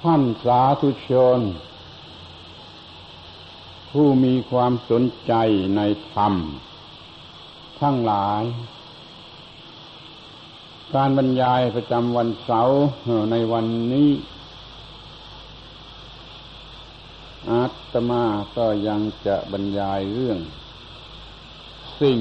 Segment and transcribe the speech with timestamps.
[0.00, 1.40] ท่านสาธุชน
[3.90, 5.32] ผู้มีความสนใจ
[5.76, 5.80] ใน
[6.12, 6.34] ธรรม
[7.80, 8.42] ทั้งหลาย
[10.94, 12.78] การบรรยายประจำวันเสาร์
[13.30, 14.10] ในวันนี้
[17.50, 17.62] อา
[17.92, 18.24] ตมา
[18.56, 20.38] ก็ยังจะบรรยายเรื่อง
[22.00, 22.20] สิ่ง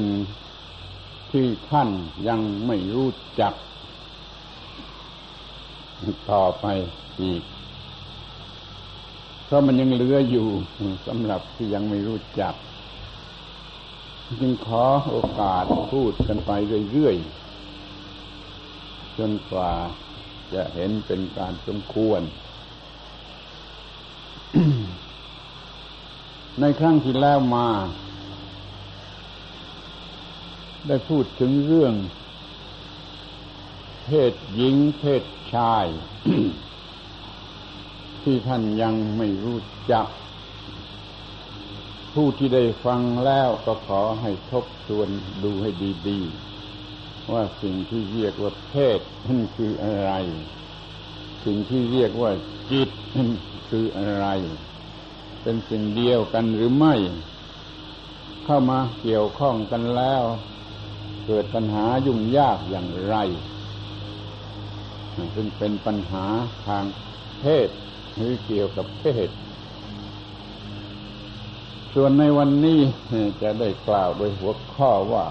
[1.31, 1.89] ที่ท่าน
[2.27, 3.09] ยังไม่รู้
[3.41, 3.53] จัก
[6.31, 6.65] ต่อไป
[7.21, 7.43] อีก
[9.47, 10.47] เพราะมันยังเหลืออยู่
[11.07, 12.53] สำหรับที่ยังไม่รู้จัก
[14.39, 16.51] จึงขอโอกาสพูดกันไป
[16.91, 19.71] เรื่อยๆจนกว่า
[20.53, 22.21] จะเห็นเป็นการสมควร
[26.59, 27.69] ในครั้งที่แล้วมา
[30.87, 31.93] ได้พูดถึงเรื่อง
[34.05, 35.85] เพศหญิงเพศชาย
[38.23, 39.59] ที่ท่านยังไม่รู้
[39.91, 40.07] จัก
[42.13, 45.09] ผู้ที่ได้ฟังแล้วก็ขอให้ทบทวน
[45.43, 45.69] ดูให้
[46.09, 50.11] ดีๆ ว่าสิ่งที่เรียกว่าเพศนั่นคืออะไร
[51.45, 52.31] สิ่งที่เรียกว่า
[52.71, 53.29] จิตนั่น
[53.69, 54.27] คืออะไร
[55.43, 56.95] เป็นสิ่งเดียวกันหรือไม่
[58.45, 60.23] เข้ามาเกี่ยวข้องกันแล้ว
[61.25, 63.15] เกิดปัญหายุ่งยากอย่างไร
[65.35, 66.25] ซึ่งเป็นปัญหา
[66.67, 66.83] ทาง
[67.41, 67.69] เพศ
[68.17, 69.29] หรือเกี่ยวกับเพศ
[71.93, 72.79] ส่วนในวันนี้
[73.41, 75.27] จะได้กล่าวโดยหัวข้อว่า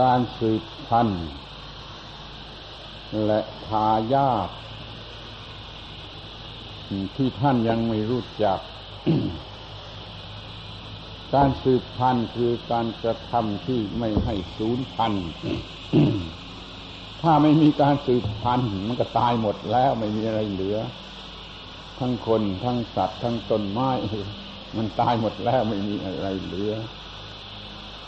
[0.00, 1.26] การสืบพันธุ์
[3.26, 4.50] และทายาท
[7.16, 8.58] ที่ท่านยังไม่รู้จัก
[11.34, 15.26] การสืบพันธุ์คือการกระทำที่ไม่ให้สูญพันธุ์
[17.22, 20.78] ถ้าไม่มีการสืบพันธุ์มันก็ตายหมดแล้วไม่มีอะไรเหลือ
[21.98, 23.90] ทั้งคนทั้งสัตว์ทั้งต้นไม้
[24.76, 26.72] มันตายหมดแล้วไม่มีอะไรเหลือ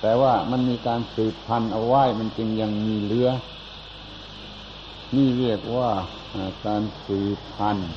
[0.00, 3.28] แต่ว่ามันมีการสืบพันธุ์เอาไว้มันจึงยังมีเหลือ
[5.16, 5.90] นี่เรียกว่า
[6.66, 7.90] การสืบพันธุ์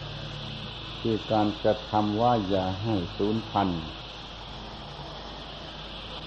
[1.01, 3.81] คือการกระทำว่าอย่าให้สูญพันธุ์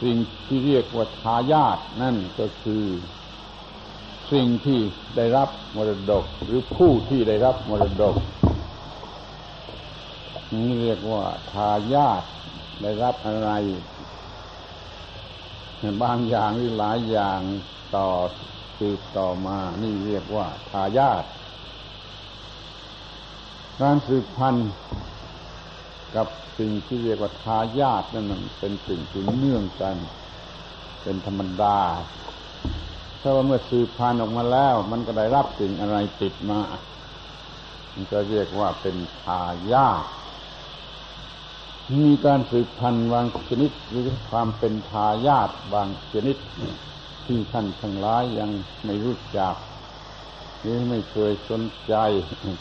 [0.03, 0.17] สิ่ง
[0.47, 2.85] ที่เรียกว่าทายาทนั่นก็คือ
[4.33, 4.81] สิ่งที่
[5.17, 8.15] ได้รับมรดก หรือผู้ที่ได้รับมรดก
[10.61, 12.23] นี่เรียกว่าทายาท
[12.83, 13.51] ได้รับอะไร
[16.03, 17.41] บางอย่างหรือหลายอย่าง
[17.97, 18.09] ต่อ
[18.79, 21.25] สืบต่อมา นี่เรียกว่าทายาท
[23.81, 24.71] การสืบพันธุ์
[26.17, 26.29] กับ
[26.59, 28.27] สิ่งที่เรียกว่าทายาทนั่น
[28.59, 29.97] เป็นสิ่งที่เนื่องกัน
[31.03, 31.79] เป็นธรรมดา
[33.21, 36.61] ถ้าว่าเมื่อสืบพันธุ์ออกมาแล้ว มันก็ได้รับสิ่งอะไรติดมา
[37.93, 39.43] มันก็เรียกว่าเป็นทา
[39.73, 40.05] ยาท
[41.93, 46.37] มีการสืบพันธุ์บางชนิดหรือความเป็นทายาทบางชนิด
[47.27, 48.51] ที่ท่านทั้งหลายยัง
[48.85, 49.55] ไม่รู้จัก
[50.61, 51.95] หรือไม่เคยสนใจ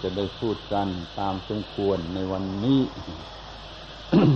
[0.02, 0.88] จะได้พูดกัน
[1.20, 2.82] ตามสมควรในวันนี้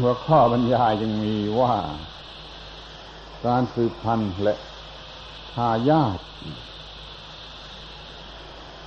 [0.01, 1.75] หัวข้อบรรยายยังมีว่า
[3.45, 4.55] การสืบพันธุ์และ
[5.53, 6.19] ทายาท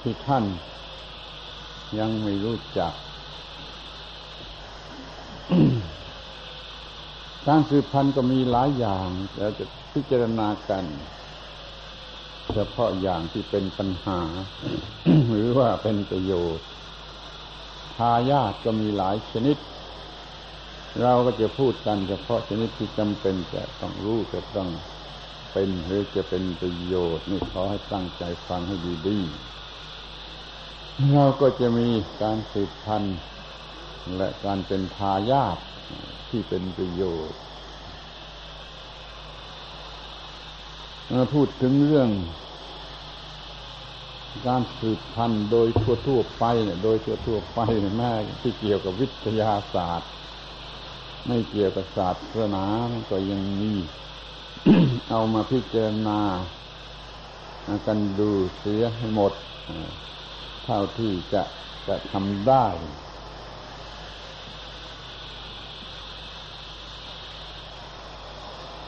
[0.00, 0.44] ที่ท่าน
[1.98, 2.92] ยังไม่รู้จัก
[7.46, 10.84] การสืบพันธุ์ก็มีหลายอย่างเราจะพิจารณากัน
[12.54, 14.20] เฉพาะอย่างที่เป็นปัญหา
[15.30, 16.66] หรือว่าเป็นประโยชน์
[17.96, 19.56] ทายาทก็มีหลายชนิด
[21.02, 24.68] เราก็จะพูดกันเฉพาะชนิดที่จำเป็นจะต้องรู้จะต้อง
[25.52, 28.76] เป็นหรือจะเป็นประโยชน์นี่ขอให้ตั้งใจฟังให้
[29.08, 31.88] ดีๆเราก็จะมี
[32.22, 33.18] การสืบพันธุ์
[34.16, 35.58] และการเป็นทายาท
[36.28, 37.40] ที่เป็นประโยชน์
[41.10, 42.10] มาพูดถึงเรื่อง
[44.48, 45.68] การสืบพันธุ์โดย
[46.06, 46.96] ทั่วๆไปเนี่ยโดย
[47.26, 47.60] ทั่วๆไป
[47.98, 50.10] แม่ที่เกี่ยวกับวิทยาศาสตร์
[51.26, 52.64] ไม่เกี่ยวกับศาสตร์ศาสนา
[53.10, 53.72] ก็ยังมี
[55.10, 56.20] เอามาพิจารณา
[57.86, 59.32] กันดูเสียให้หมด
[60.64, 61.42] เท่าที่จะ
[61.88, 62.66] จะทำได้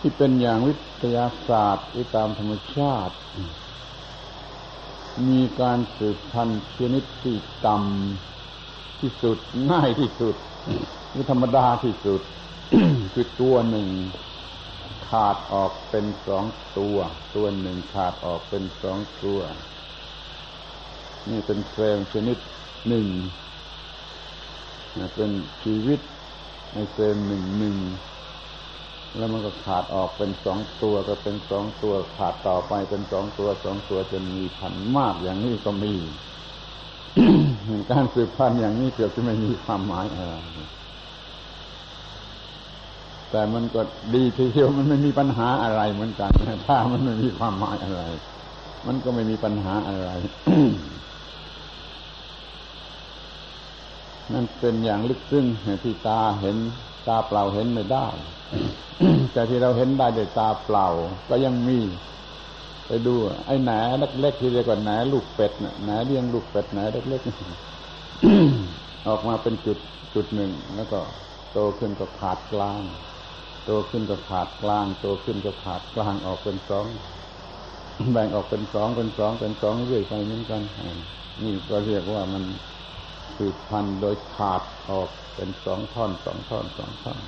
[0.05, 3.15] ที่เป็นอย่างวิทยาศาสตร์หรือตามธรรมชาติ
[5.29, 9.39] มีการสืบพันธุ์ชนิดที่ต่ำที่สุด
[9.71, 10.37] ง่ายที่สุด
[11.11, 12.21] หรือธรรมดาที่สุด
[13.13, 13.89] คือตัวหนึ่ง
[15.09, 16.45] ขาดออกเป็นสอง
[16.79, 16.97] ตัว
[17.37, 19.41] ตัวหนึ่งขาดออกเป็นสองตัว
[21.31, 22.39] นี่เป็นเซลล์ชนิด
[22.89, 23.07] หนึ่ง
[25.15, 25.31] เป็น
[25.63, 26.01] ชีวิต
[26.75, 27.77] ในเซลล์หนึ่งหนึ่ง
[29.17, 35.95] แล้วมันก็ขาดออกเป็นสองตัวก็เป็นสองตัว ขาดต่อไปเป็นสองตัวสองตัวจนมีพันมากอย่างนี้ก็มี
[37.91, 40.35] การสืบพันธุ์อย่างนี้เกือบจะไม่มีความหมายอะไร
[43.31, 43.81] แต่มันก็
[44.15, 46.31] ดีทีเดียวมันไม่มีปัญหาอะไรเหมือนกัน
[46.67, 48.03] ถ้ามันไม่มีความหมายอะไร
[48.87, 50.11] มันก็ไม่มีปัญหาอะไร
[54.33, 55.47] นั่นเป็นอย่างลึกซึ้ง
[55.85, 56.57] ที่ตาเห็น
[57.09, 58.07] ตาเปล่าเห็นไม่ได้
[59.33, 60.87] แต่ที่เราเห็นได้ด้วยตาเปล่า
[61.29, 61.79] ก็ยังมี
[62.87, 63.15] ไปดู
[63.47, 63.71] ไอ้แหน
[64.21, 69.79] เล็กๆที่เรียกว่าแหนลูกเป็ดน่ะแหนเลี้ยงลูกเป็ดแหนเล็กๆออกมาเป็นจุด
[70.15, 71.01] จุดหนึ่ง แล้วก็
[71.53, 72.83] โตขึ้นก็ขาดกลาง
[73.65, 76.87] โตขึ้นก็ขาดกลาง โตขึ้นก็ขาดกลางออกเป็นสอง
[78.13, 80.63] แบ่งออกเป็นสองเป็นสองเป็นสองเรื่อยไปเหมือนกัน
[81.43, 82.43] นี่ก็เรียกว่ามัน
[83.43, 87.19] สืบพันโดยขาดออกเป็นสองท่อนสองท่อนสองท่อน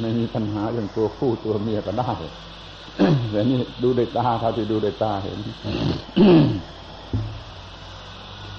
[0.00, 2.12] ไม่มีปัญหาเรื่องตัวผู้ตัวเมียก็ได้
[3.30, 5.38] แต่นี่ดูด้วยตาเท่าที่ดูด้วยตาเห็น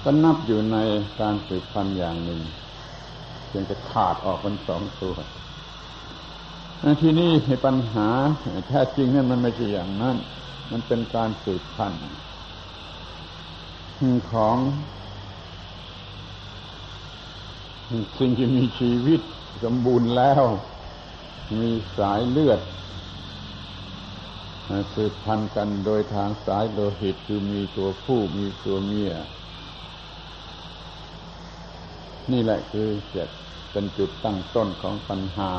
[0.02, 0.76] ก็นับอยู่ใน
[1.20, 2.40] การสืบพันธุ์อย่างหนึ่ง
[3.48, 5.14] เพียงจะขาดออกเป็นสองตัว
[7.00, 7.30] ที่นี่
[7.66, 8.08] ปัญหา
[8.68, 10.16] แท้จริงนั่นมันไม่ใช่อย่างนั้น
[10.70, 12.00] มันเป็นการสืบพันธุ์
[14.32, 14.56] ของ
[18.18, 19.20] สิ่งที่มีชีวิต
[19.64, 20.42] สมบูรณ์แล้ว
[21.60, 22.60] มีสายเลือด
[24.94, 29.12] สืบพันธุ์กันโดยทางสายโลหิตคือมีตัวผู้มีตัวเมีย
[32.32, 33.24] นี่แหละคือจะ
[33.72, 35.52] เป็นจุดตั้งต้นของปัญหา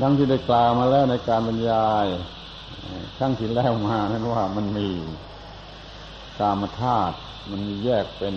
[0.00, 2.06] ดังที่ได้กล่าวมาแล้วในการบรรยาย
[3.16, 4.88] ครั้งที่แล้วมานั้นว่ามันมี
[6.38, 7.16] กามธาตุ
[7.50, 8.34] มันมีแยกเป็น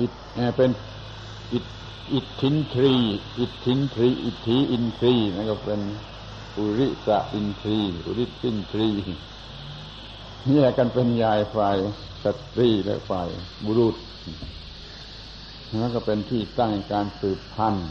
[0.00, 0.12] อิท
[0.56, 0.70] เป็น
[1.52, 1.64] อิท
[2.12, 2.94] อิทธินทรี
[3.38, 5.80] อิทธินทรี อิทธิอินทรีนั่นก็เป็น
[6.56, 8.88] อุริสะอินทรี อุริสินทรี
[10.52, 11.76] แยกกันเป็นยายฝ่าย
[12.24, 13.28] สตรีและฝ่าย
[13.64, 13.96] บุรุษ
[15.78, 17.88] แล้วก็เป็นที่ตั้งการสืบพันธุ์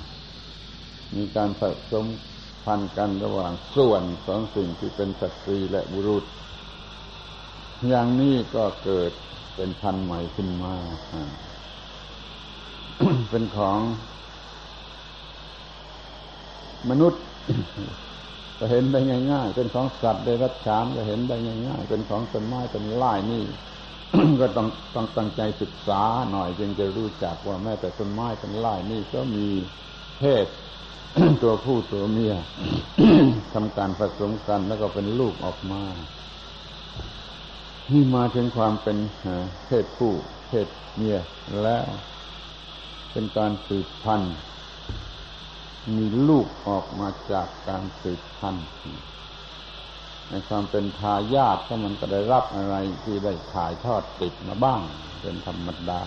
[1.15, 1.61] มีการผ
[1.91, 2.05] สม
[2.65, 6.25] พันธุ์กันระหว่างส่วนของสิ่งที่เป็นสตรีและบุรุษ
[7.89, 9.11] อย่างนี้ก็เกิด
[9.55, 10.75] เป็นพันธุ์ใหม่ขึ้นมา
[13.29, 13.79] เป็นของ
[16.89, 17.23] มนุษย์
[18.59, 18.99] ก็เห็นได้
[19.31, 21.35] ง่ายๆ เป็นของสัตว์ได้รัดฉามก็เห็นได้
[21.67, 23.43] ง่ายๆ เป็นของต้นไม้ต้นไม้นี่
[24.41, 26.01] ก็ต้องต้องตั้งใจศึกษา
[26.31, 29.47] หน่อยจึงจะรู้จักว่าแม้แต่ต้นไม้ต้นไม้นี่ก็มี
[30.19, 30.45] เพศ
[31.43, 32.35] ตัวผู้ตัวเมีย
[33.53, 35.81] ทำการผสมกันแล้วก็เป็นลูกออกมา
[37.91, 38.97] นี่มาถึงความเป็น
[39.67, 40.13] เพศผู้
[40.49, 41.17] เพศเมีย
[41.63, 41.85] แล้ว
[43.11, 44.35] เป็นการสืบพันธุ์
[45.95, 48.67] มีลูกออกมาจากการสืบพันธุ์
[50.29, 54.81] ในความเป็นทายาทก็มันก็ได้รับอะไรที่ได้ถ่ายทอดติดมาบ้าง
[55.21, 56.01] เป็นธรรมดา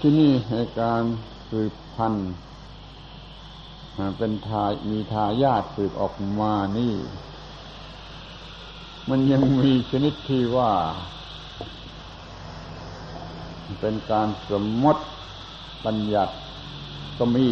[0.00, 1.02] ที่นี่ในการ
[1.50, 2.30] สืบพันธุ์
[4.18, 6.94] เป็นทายมีทายาทสืบออกมานี่
[9.08, 10.70] มันยังมีชนิดที่ว่า
[13.80, 15.02] เป็นการสมมติ
[15.86, 16.34] บัญญัติ
[17.18, 17.46] ก็มี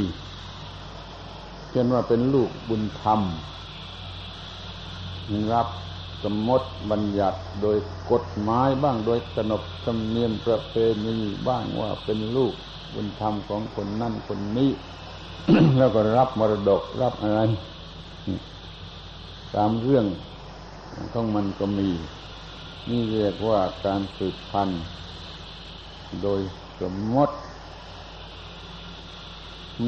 [1.71, 3.21] เช่นว่าเป็นลูกบุญธรรม
[5.53, 5.69] รับ
[6.25, 7.77] สมมติบัญญัติโดย
[8.11, 10.75] กฎหมายบ้างโดยขนบธรรมเนียมประเพ
[11.07, 11.17] ณี
[11.49, 12.53] บ้างว่าเป็นลูก
[12.95, 14.71] บุญธรรมของคนนั่นคนนี้
[15.79, 17.41] แล้วก็รับมรดกรับอะไร
[19.57, 20.07] ตามเรื่อง
[21.13, 21.91] ของมันก็มี
[22.91, 24.83] นี่เรียกว่าการสืบพันธุ์
[26.23, 26.41] โดย
[26.81, 27.35] สมมติ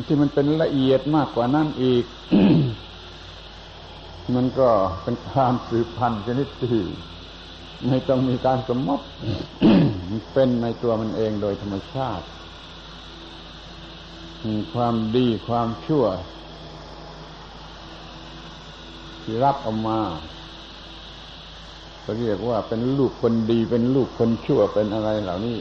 [0.07, 2.05] ที่มันเป็นละเอียดมากกว่านั้นอีก
[4.35, 4.69] มันก็
[5.03, 6.83] เป็นการสืบพันธุ์ชนิดที่
[7.89, 9.05] ไม่ต้องมีการสมมติ
[10.33, 12.25] เป็นในตัวมันเองโดยธรรมชาติ
[14.75, 16.05] ความดีความชั่ว
[19.23, 20.01] ที่รับออกมา
[22.03, 25.59] เขาเรียกว่าเป็นลูกคนดีเป็นลูกคนชั่วเป็นอะไรเหล่านี้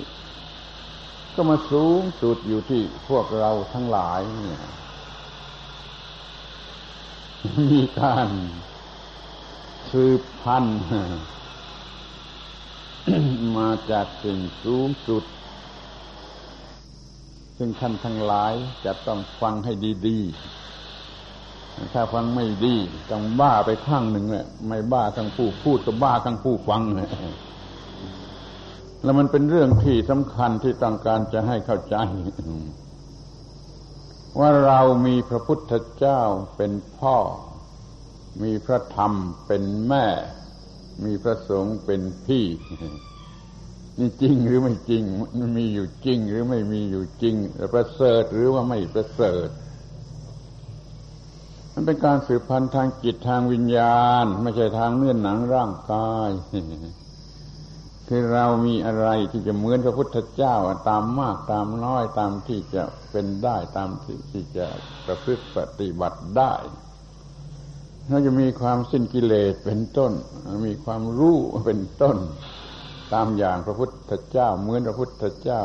[1.36, 4.62] ก็มาสูงสุดอยู่ที่พวกเราทั้งหลายเนี่ย
[7.72, 8.28] มีการ
[9.92, 10.80] สืบพันธุ์
[13.58, 15.24] มาจากสิ่งสูงสุด
[17.58, 18.54] ซึ่งท่านทั้งหลาย
[18.86, 19.74] จะต้องฟังให้
[20.08, 20.61] ดี ๆ
[21.94, 22.76] ถ้าฟังไม่ดี
[23.12, 27.10] ต้องบ้าไปข้างหนึ่งเลยไม่บ้าทั้งผู้พูดก็บ้าทั้งผู้ฟังเลย
[29.04, 31.96] แล้วมันเป็นเรื่องที่สำคัญที่ต้องการจะให้เข้าใจ
[34.40, 36.22] ว่าเรามีพระพุทธเจ้า
[36.56, 37.18] เป็นพ่อ
[38.44, 39.14] มีพระธรรม
[39.48, 40.06] เป็นแม่
[41.06, 42.46] มีพระสงฆ์เป็นพี่
[44.00, 45.04] นี่จริงหรือไม่จริง
[45.40, 47.36] มันมีอยู่จริงหรือไม่มีอยู่จริง
[47.74, 49.48] ประเสริฐหรือว่าไม่ประเสริฐ
[51.82, 56.30] มันเป็นการสืบพันธุ์ทางจิตทางวิญญาณ ไม่ใช่ทางเนื้อหนังร่างกาย
[58.08, 60.56] คือเรามีอะไรที่จะเหมือนพระพุทธเจ้า
[60.90, 64.68] ตามมากตามน้อยตามที่จะเป็นได้ตามที่ที่จะ
[65.06, 66.54] ประพฤติปฏิบัติได้
[68.08, 70.12] เราจะมีความสิ้นกิเลสเป็นต้น
[70.68, 72.18] มีความรู้เป็นต้น
[73.14, 75.62] ตามอย่างพระพุทธเจ้า เหมือนพระพุทธเจ้า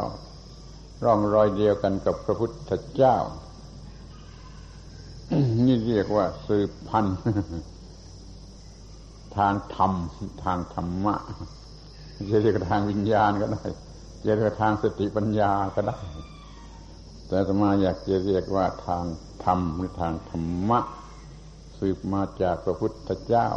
[1.05, 3.17] ร่องรอยเดียวกันกับพระพุทธเจ้า
[5.67, 7.19] นี่เรียกว่า สืบพันธุ์
[9.37, 9.93] ทางธรรม
[10.45, 11.15] ทางธรรมะ
[12.31, 13.63] จะเรียกทางวิญญาณก็ได้
[14.27, 15.99] จะเรียกทางสติปัญญาก็ได้
[17.29, 19.05] แต่สมาอยากจะเรียกว่าทาง
[19.45, 20.81] ธรรมหรือทางธรรมะ
[21.79, 23.49] สืบมาจากพระพุทธเจ้า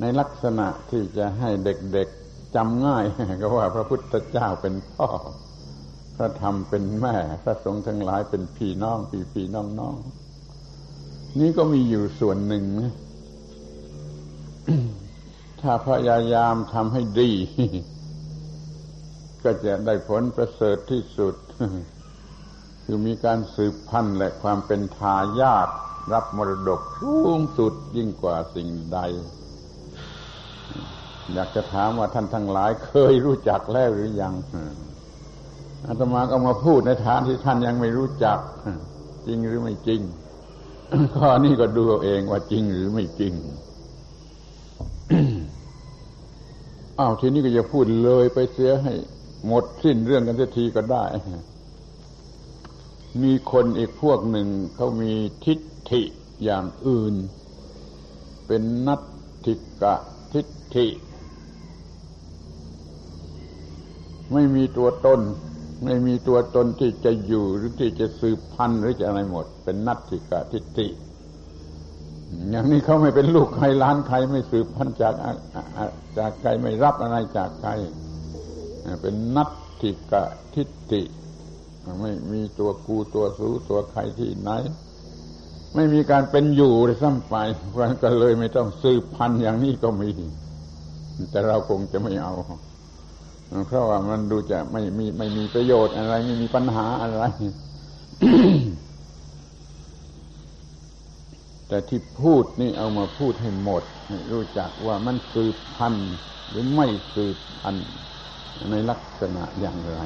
[0.00, 3.04] ในลักษณะที่จะให้เด็กๆจำง่าย
[3.40, 5.08] ก็ว่าพระพุทธเจ้าเป็นพ่อ
[6.16, 9.96] พระธรรมเป็นแม่ พระสงฆ์ทั้งหลายเป็นพี่น้องพี่พี่น้องน้อง
[11.38, 12.64] นี่ก็มีอยู่ส่วนหนึ่ง
[15.60, 17.30] ถ้าพยายามทำให้ดี
[19.42, 21.34] ก็จะได้ผลประเสริฐที่สุด
[22.84, 25.68] คือมีการสืบพันธุ์และความเป็นทายาท
[26.12, 26.80] รับมรดก
[27.24, 28.98] สูงสุดยิ่งกว่าสิ่งใด
[31.34, 34.34] อยากจะถามว่าท่านทั้งหลายเคยรู้จักแล้วหรือยัง
[35.86, 38.38] อาตมาก็มาพูดในฐานที่ท่านยังไม่รู้จัก
[39.26, 40.00] จริงหรือไม่จริง
[41.16, 43.34] ข้อนี้ก็ดูเอาเองว่าจริงหรือไม่จริง
[46.98, 48.92] อ้าวทีนี้ก็จะพูดเลยไปเสียให้
[49.46, 51.04] หมดสิ้นเรื่องกันสักทีก็ได้
[53.22, 55.12] มีคนอีกพวกหนึ่งเขามี
[55.44, 55.58] ทิฏ
[55.90, 56.02] ฐิ
[56.44, 57.14] อย่างอื่น
[58.46, 59.02] เป็นนัต
[59.44, 59.94] ถิกะ
[60.32, 60.86] ทิฏฐิ
[64.32, 65.20] ไม่มีตัวตน
[65.84, 70.88] ไม่มีตัวตนที่จะอยู่หรือที่จะสืบพันธุ์หรือจะอะไรหมด เป็นนัตถิกะทิฏฐิ
[72.50, 75.14] อย่างนี้เขาไม่เป็นลูกใครล้านใครไม่สืบพันธุ์จาก
[76.18, 77.70] จากใครไม่รับอะไรจากใคร
[79.02, 79.50] เป็นนัต
[79.82, 80.24] ถิกะ
[80.54, 81.02] ทิฏฐิ
[82.00, 84.50] ไม่มีตัวกูตัวสูตัวใครที่ไหน
[85.74, 87.34] ไม่มีการเป็นอยู่เลยซ้ำไป
[87.70, 90.10] เพราะก็เลยไม่ต้องสืบพันธุ์อย่างนี้ก็มี
[91.30, 92.32] แต่เราคงจะไม่เอา
[93.66, 97.24] เพราะว่ามันดูจะไม่มีไม่มีประโยชน์อะไร ไม่มีปัญหาอะไร
[101.68, 106.12] แต่ที่พูดนี่เอามาพูดให้หมดให้รู้จักว่ามันสืบพันธุ์
[106.48, 107.86] หรือไม่สืบพันธุ์
[108.70, 110.00] ในลักษณะอย่างไร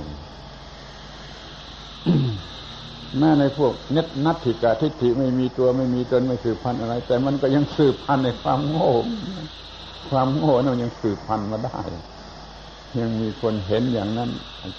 [3.19, 8.91] แม้ในพวกเน็ตนัตถิกาทิฏฐิไม่มีตัวไม่มีตนไม่สืบพันธุ์อะไร แต่มันก็ยังสืบพันธุ์ในความโง่
[10.11, 11.79] ความโง่นั่นยังสืบพันธุ์มาได้
[13.01, 14.31] ยังมีคนเห็นอย่างนั้น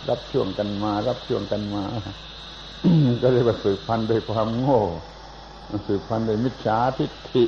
[0.10, 1.84] รับช่วงกันมา รับช่วงกันมา
[3.22, 4.82] ก็เรียกว่าสืบพันธุ์ด้วยความโง่
[5.88, 7.44] สืบพันธุ์ด้วยมิจฉาทิฏฐิ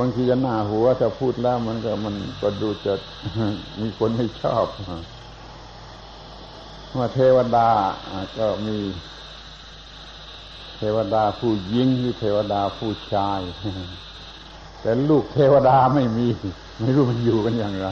[0.00, 2.94] บางทีจะหน้าหัวถ้าพูดแล้วมันก็มันก็ดูจะ
[3.80, 4.66] มีคนไม่ชอบ
[6.96, 7.68] ว่าเทวดา
[8.38, 8.78] ก็มี
[10.76, 13.40] เทวดาผู้หญิงหรือเทวดาผู้ชาย
[14.86, 16.26] แต่ลูกเทวดาไม่มี
[16.80, 17.88] ไม่รู้มันอยู่กันอย่างไร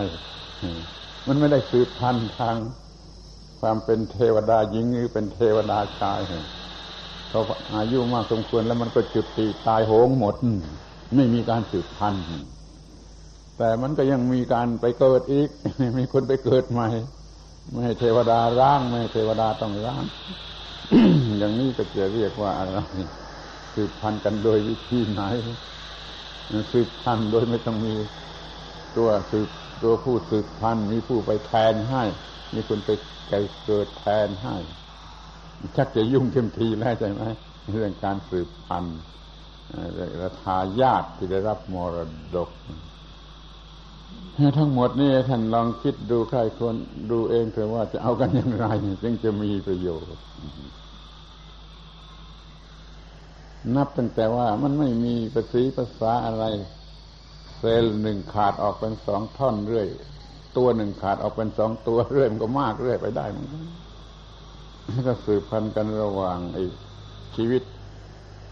[1.26, 2.56] มันไม่ได้สืบพันธุ์ทาง
[3.60, 6.20] ความเป็นเทวดาหญิงหรือเป็นเทวดาชาย
[7.30, 7.42] เขา
[7.74, 10.34] อายุมากสมควรแล้วมันก็จุดตีตายโหงหมด
[11.16, 12.22] ไม่มีการสืบพันธุ์
[13.58, 15.48] แต่มันก็ยังมีการไปเกิดอีก
[15.98, 16.88] มีคนไปเกิดใหม่
[17.70, 20.04] ไม่ให้เทวดาร่าง ไม่ให้เทวดาต้องร่าง
[21.38, 22.78] อย่างนี้ก็จะเรียกว่าอะไร
[23.74, 25.22] สืบพันธุ์กันโดยวิธีไหน
[26.72, 27.94] สืบพันธุ์โดยไม่ต้องมี
[28.96, 29.48] ตัวสืบ
[29.82, 32.02] ตัวผู้สืบพันธุ์มีผู้ไปแทนให้
[32.54, 32.90] มีคนไป
[33.28, 33.34] ไก
[33.64, 34.56] เกิดแทนให้
[35.76, 37.22] ชักจะยุ่งเต็มทีแล้วใช่ไหม
[37.72, 38.98] เรื่องการสืบพันธุ์
[40.20, 41.96] ราทายาทที่ได้รับมร
[42.36, 42.50] ดก
[44.58, 46.76] ทั้งหมดนี่ท่านลองคิดดูใครคน
[47.10, 48.66] ดูเองเถอะว่าจะเอากันอย่างไร
[49.02, 50.22] จึงจะมีประโยชน์
[53.76, 56.44] นับตั้งแต่ว่ามันไม่มีภาษีภาษาอะไร
[57.56, 59.87] เซลล์หนึ่งขาดออกเป็นสองท่อนเรื่อย
[60.56, 63.47] ตัวหนึ่งขาดออกเป็นสองตัวเรื่อยมันก็มากเรื่อยไปได้มัน
[65.06, 66.64] ก็สืบพันธุ์กันระหว่างไอ้
[67.37, 67.62] ชีวิต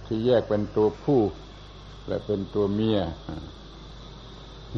[0.06, 1.20] ที่แยกเป็นตัวผู้
[2.08, 2.98] และเป็นตัวเมีย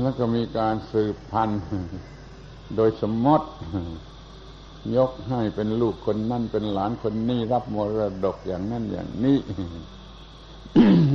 [0.01, 1.61] แล้วก็มีการสืบพันธุ์
[2.77, 3.47] โดยสมมติ
[4.97, 9.39] ยกให้เป็นลูกคนนั่นเป็นหลานคนนี้รับมรดกอย่างนั้นอย่างนี้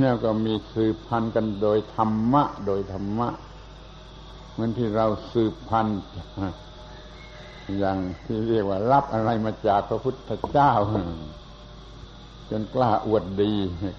[0.00, 3.28] แล้วก็มีสืบพันธุ์กันโดยธรรมะ โดยธรรมะ
[4.52, 5.98] เหมือนที่เราสืบพันธุ์
[7.78, 10.72] อย่างที่เรียกว่า รับอะไรมาจากพระพุทธเจ้า
[12.50, 13.52] จนกล้าอวดดี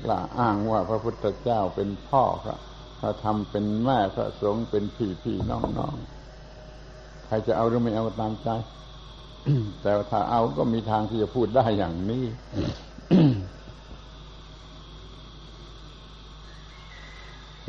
[0.03, 2.57] กล้าอ้างว่าพระพุทธเจ้าเป็นพ่อพระ
[2.99, 5.95] พระธรรมเป็นแม่พระสงฆ์เป็นพี่พี่น้องน้อง
[7.25, 8.49] ใครจะเอาหรือไม่เอาตามใจ
[9.81, 12.23] แต่ถ้าเอาก็มีทางที่จะพูดได้อย่างนี้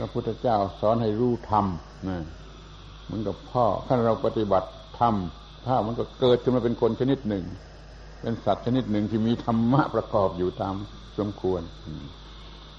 [0.03, 1.67] ระพุทธเจ้าสอนให้รู้ธรรม
[2.09, 2.19] นะ
[3.05, 4.69] เหมือนกับพ่อถ้าเราปฏิบัติ
[4.99, 5.15] ธรรม
[5.67, 7.45] ถ้ามันก็เกิดขึ้นมาเป็นคนชนิดหนึ่ง
[8.21, 10.75] เป็นสัตว์ชนิดหนึ่งที่มีธรรมะประกอบอยู่ตาม
[11.19, 11.63] สมควร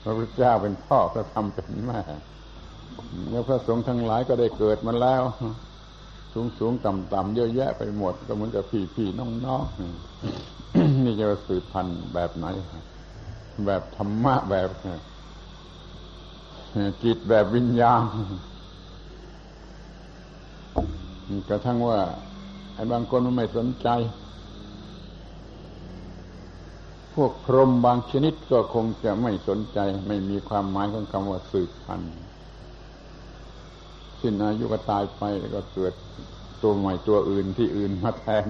[0.04, 2.02] พระพุทธเจ้าเป็นพ่อพระธรรมเป็นแม่
[3.32, 5.22] แล้วพระสงฆ์ทั้งหลายก็ได้เกิดมาแล้ว
[6.34, 9.64] สูงสูงต่ำต่ำเยอะแยะไปหมด ก็เหมือนกับพี่พี่น้องน้อง
[11.04, 12.46] นี่จะสืบพันธุ์แบบไหน
[13.66, 14.70] แบบธรรมะแบบ
[17.04, 18.04] จิตแบบวิญญาณ
[21.50, 22.00] กระทั่งว่า
[22.74, 23.88] ไอ้บางคนมันไม่สนใจ
[27.14, 32.14] พวกพรหมบางชนิดก็คงจะไม่สนใจ ไม่มีความหมายของคำว่าสืบพันธุ์
[34.22, 35.94] สิ้นอายุก็ตายไปแล้วก็เกิด
[36.62, 38.46] ตัวใหม่ตัวอื่นที่อื่นมาแทน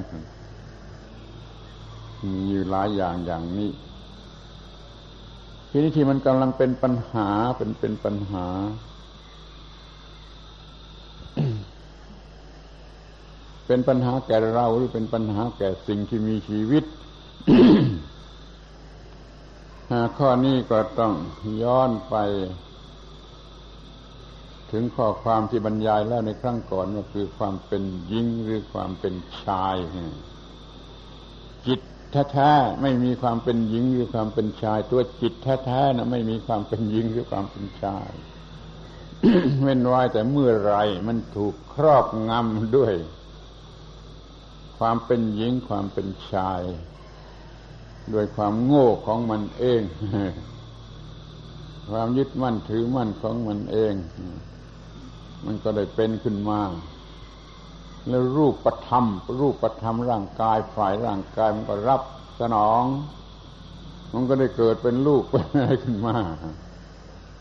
[2.31, 3.69] มีอยู่หลายอย่างอย่างนี้
[5.75, 8.47] ทีนี้ที่มันกำลังเป็นปัญหาเป็นเป็นปัญหา
[13.67, 16.83] เป็นปัญหาแก่เราหรือเป็นปัญหาแก่สิ่งที่มีชีวิต
[20.17, 21.13] ข้อนี้ก็ต้อง
[21.63, 22.15] ย้อนไป
[24.71, 29.75] ถึงข้อความที่บรรยายแล้วในครั้งก่อนว่าคือความเป็นหญิงหรือความเป็นชาย
[31.67, 31.81] จิต
[32.31, 35.33] แท้ๆไม่มีความเป็นหญิงหรือความเป็นชาย ตัวจิต
[35.65, 38.11] แท้ๆนะไม่มีความเป็นหญิงหรือความเป็นชาย
[39.61, 40.75] เว้นไว้แต่เมื่อไร
[41.07, 42.93] มันถูกครอบงำด้วย
[44.77, 46.61] ความเป็นหญิงความเป็นชาย
[48.11, 49.81] โดยความโง่ของมันเอง
[51.89, 53.93] ความยึดมั่นถือมั่นของมันเอง
[55.45, 56.61] มันก็ได้เป็นขึ้นมา
[58.07, 59.05] แล้วรูปประธรรม
[59.41, 62.01] รูปประธรรมร่างกายฝ่ายร่างกายมันก็รับ
[62.39, 62.83] สนอง
[64.13, 66.17] มันก็ได้เกิดเป็นลูกเป็นอะไรขึ้นมา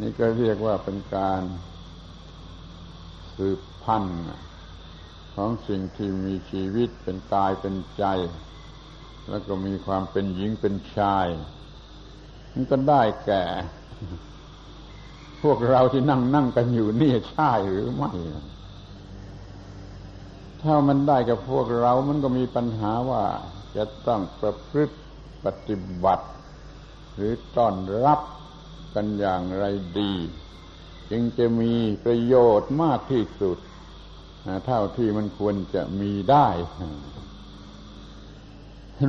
[0.00, 1.42] นี่ก็เรียกว่าเป็นการ
[3.36, 4.22] สืบพันธุ์
[5.34, 8.04] ของสิ่งที่มีชีวิตเป็นกายเป็นใจ
[9.28, 11.26] แล้วก็มีความเป็นหญิงเป็นชาย
[12.52, 13.44] มันก็ได้แก่
[15.42, 18.12] พวกเราที่นั่งนั่งกันอยู่นี่ใช่หรือไม่
[20.62, 23.24] ถ้ามันได้กับพวกเรา มันก็มีปัญหาว่า
[23.76, 24.96] จะต้องประพฤติ
[25.44, 26.26] ปฏิบัติ
[27.14, 28.20] หรือต้อนรับ
[28.94, 29.64] กันอย่างไร
[29.98, 30.12] ดี
[31.10, 31.72] จึงจะมี
[32.04, 33.58] ประโยชน์มากที่สุด
[34.66, 36.48] เท่าที่มันควรจะมีได้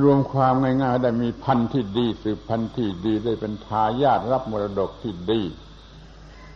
[0.04, 5.42] รวมความง่ายๆได้มีพันธุ์ที่ดีสืบพันธุ์ที่ดีได้เป็นทายาทรับมรดกที่ดี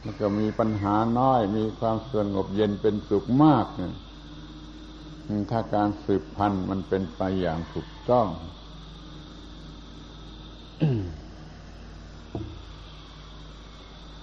[0.02, 3.66] แล้วก็มีปัญหาน้อย มีความสงบเย็นเป็นสุขมาก
[5.50, 8.26] ถ้าการสืบพันธุ์มันเป็นไปอย่างถูกต้อง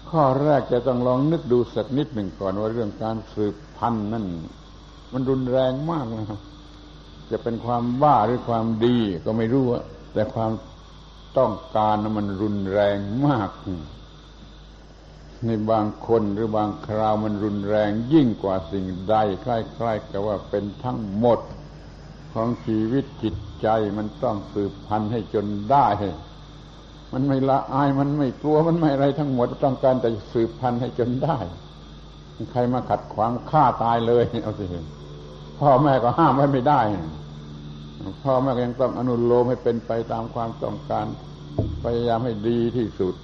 [0.09, 4.25] ข้อแรกจะต้องลองนึกดูสักนิดหนึ่งก่อนว่าเรื่องการสืบพันนั่น
[5.13, 6.39] มันรุนแรงมากนะครับ
[7.31, 9.65] จะเป็นความบ้าหรือความดีก็ไม่รู้
[10.13, 10.51] แต่ความ
[11.37, 13.49] ต้องการนั้นมันรุนแรงมาก
[15.45, 19.47] ในบางคนหรือบางคราวมันรุนแรงยิ่งกว่าสิ่งใดค
[19.85, 21.39] ล้ๆกับว่าเป็นทั้งหมด
[22.33, 23.67] ของชีวิตจิตใจ
[23.97, 25.87] มันต้องสืบพันธุ์ให้จนได้
[27.13, 31.37] มันไม่ละอายมันไม่กลัวมันไม่อะไรทั้งหมดต้องการแต่สืบพันธุ์ให้จนได้
[32.51, 34.65] ใครมาขัดขวางฆ่าตายเลยเอาสิ
[35.59, 36.81] พ่อแม่ก็ห้ามไว้ไม่ได้
[38.23, 41.05] พ่อแม่ก็ยังต้องอนุโลมให้เป็นไปตามความต้องการ
[41.83, 43.15] พยายามให้ดีที่สุด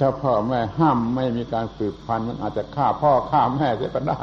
[0.00, 4.22] ถ้าพ่อแม่ห้ามไม่มีการสืบพันธุ์มันอาจจะฆ่าพ่อฆ่าแม่เสียก็ได้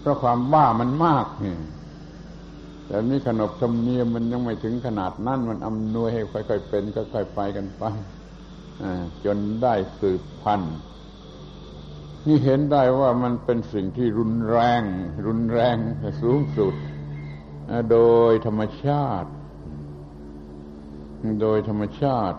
[0.00, 1.56] เพราะความบ้ามันมากนี่
[2.86, 7.84] แต่นี่ขนบธรรมเนียมมันยังไม่ถึงขนาดนั้นมันอำนวยให้ค่อยๆเป็นค่อยๆไปกันไป
[9.24, 10.76] จนได้สืบพันธุ์
[12.26, 14.82] นี่เห็นได้ว่ามันเป็นสิ่งที่รุนแรง
[15.26, 15.76] รุนแรง
[16.22, 16.74] สูงสุด
[17.92, 17.98] โด
[18.30, 19.30] ยธรรมชาติ
[21.42, 22.38] โดยธรรมชาติ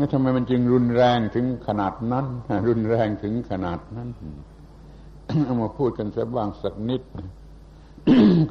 [0.00, 2.26] แล้วทำไมมันจึงรุนแรงถึงขนาดนั้น
[2.68, 4.08] รุนแรงถึงขนาดนั้น
[5.44, 7.02] เอามาพูดกันสักบ้างสักนิด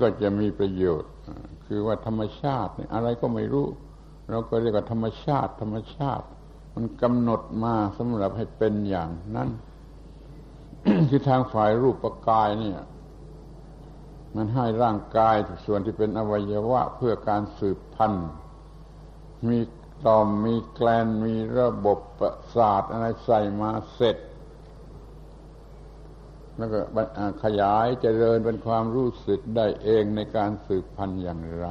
[0.02, 1.12] ก็จะมีประโยชน์
[1.66, 3.68] คือว่าธรรมชาติอะไรก็ไม่รู้
[4.30, 6.26] เราก็เรียกว่าธรรมชาติ ธรรมชาติ
[6.76, 9.50] มันกำหนดมาสำหรับให้เป็นอย่างนั้น
[11.10, 12.80] คือทางฝ่ายรูปกายเนี่ย
[14.36, 15.36] มันให้ร่างกาย
[15.66, 18.30] ส่วนที่เป็นอวัยวะเพื่อการสืบพันธุ์
[19.50, 19.60] มี
[20.06, 24.18] ต่อมมีแกลนมีระบบประสาทอะไรใส่มาเสร็จ
[26.58, 26.80] แล้วก็
[27.44, 31.68] ขยายเจริญเป็นความรู้สึกได้เองในการสืบพันธุ์อย่างไร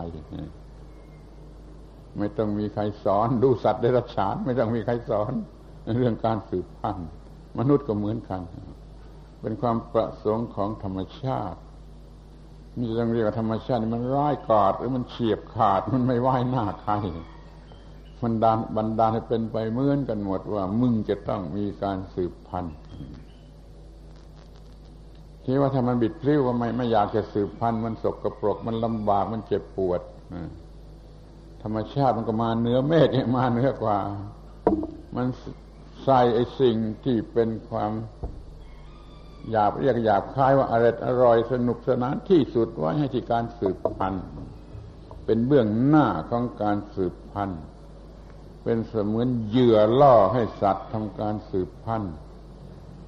[2.19, 5.33] ไม่ต้องมีใครสอน ดูสัตว์ได้รับฉานไม่ต้องมีใครสอน
[5.99, 7.09] เรื่องการสืบพันธุ์
[7.59, 8.41] มนุษย์ก็เหมือนกัน
[9.41, 11.61] เป็นความประสงค์ของธรรมชาติ
[12.79, 16.93] นี่ต้องเรียกว่าธรรมชาติมันร้ายกาจหรือมันเฉียบขาดมันไม่ไหวหน้าใคร
[18.23, 22.77] มันดานบันดาลให้เป็นไปเหมือนกันหมดว่ามึงจะต้องมีการสืบพันธุ์
[25.45, 30.01] ที่ว่าถ้ามันบิดพลิ้วว่าไม่ไม่อยากจะสืบพันธุ์มันสกรปรกมันลำบากมันเจ็บปวด
[31.63, 33.99] ธรรมชาติมันก็มาเนื้อเมฆมาเนื้อกว่า
[35.17, 35.27] มัน
[36.05, 37.93] ใส่ไอ้สิ่งที่เป็นความ
[39.51, 44.25] หยาบเรียกหยาบคายว่าอร่อยอร่อยสนุกสนานที่สุดไว้ให้ที่การสืบพันธุ์
[45.25, 47.63] เป็นเบื้องหน้าของการสืบพันธุ์
[48.71, 52.15] เป็นเสมือนเหยื่อล่อให้สัตว์ทำการสืบพันธุ์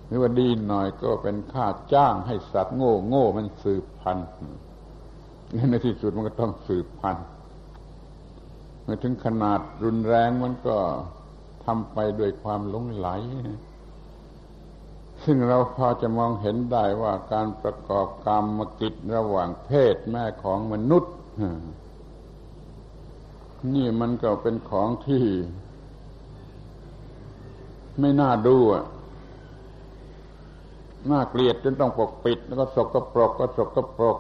[0.07, 4.27] หรือว่าดีหน่อยก็เป็นค่าจ้างให้สัตว์โง่โง่มันสืบพันธุ์
[5.71, 7.27] ในที่สุดมันก็ต้องสืบพันธุ์
[8.83, 10.77] เมื่อถึงขนาดรุนแรงมันก็
[11.65, 13.09] ทำไปด้วยความหลงไหล
[15.25, 21.15] ซึ่งเราพอจะมองเห็นได้ว่าการประกอบกรรมกิจระหว่างเพศแม่ของมนุษย์
[23.75, 25.25] นี่มันก็เป็นของที่
[28.01, 28.85] ไม่น่าดูอะ
[31.11, 34.19] น่าเกลียดจนต้องปกปิด แล้วก็สกปรกก็สกปรก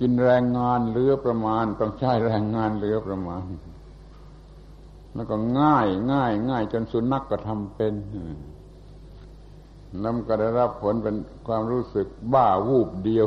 [0.00, 3.44] กินแรงงานเหลือประมาณ ต้องใช้แรงงานเหลือประมาณ
[5.14, 7.94] แล้วก็ง่ายง่ายง่ายจนสุนัขกก็ทำเป็น
[10.00, 13.26] แล้วก็ได้รับผลเป็นความรู้สึกบ้าวูบเดียว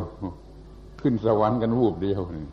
[1.01, 2.47] ขึ้นสวรรค์กันวูบเดียวนี่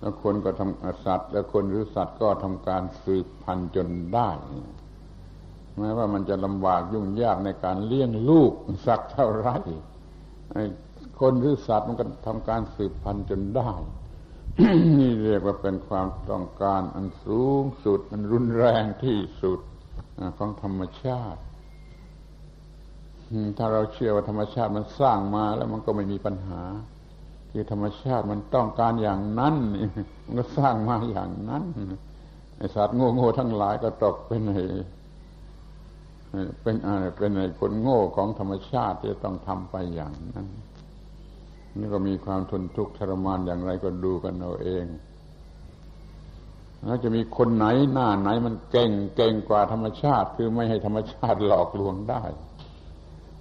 [0.00, 4.30] แล้วคนก็ทำสัตว์ แล้วคนหรือสัตว์ก็ทำการสืบพันธุ์จนได้
[5.78, 8.52] แม้ว่ามันจะลำบากยุ่งยากในการเลี้ยงลูก
[8.86, 9.50] สักเท่าไร
[11.20, 13.70] คนหรือสัตว์มันก็ทำการสืบพันธุ์จนได้
[14.98, 19.60] นี่เรียกว่าเป็นความต้องการอันสูงสุดอันรุนแรงที่สุด
[20.38, 21.40] ของธรรมชาติ
[23.58, 26.62] ถ้าเราเชื่อว่าธรรมชาติมันสร้างมาแล้วมันก็ไม่มีปัญหา
[27.50, 29.54] คือธรรมชาติมันต้องการอย่างนั้น
[30.24, 31.64] มันก็สร้างมาอย่างนั้น
[32.56, 34.56] ไอสัตว์โง่โง่ทั้งหลายก็ตกเป็นไอ
[36.62, 40.46] เป็นอะไรเป็นไอคนโง่ของธรรมชาติที่ต้องทำไปอย่างนั้น
[41.78, 44.86] นี่ก็มีความทนทุกข์ทรมานอย่างไรก็ดูกันเอาเอง
[46.84, 52.22] แล้วจะมีคนไหนหน้าไหนมันเก่งเก่งกว่าธรรมชาติ คือไม่ให้ธรรมชาติหลอกลวงได้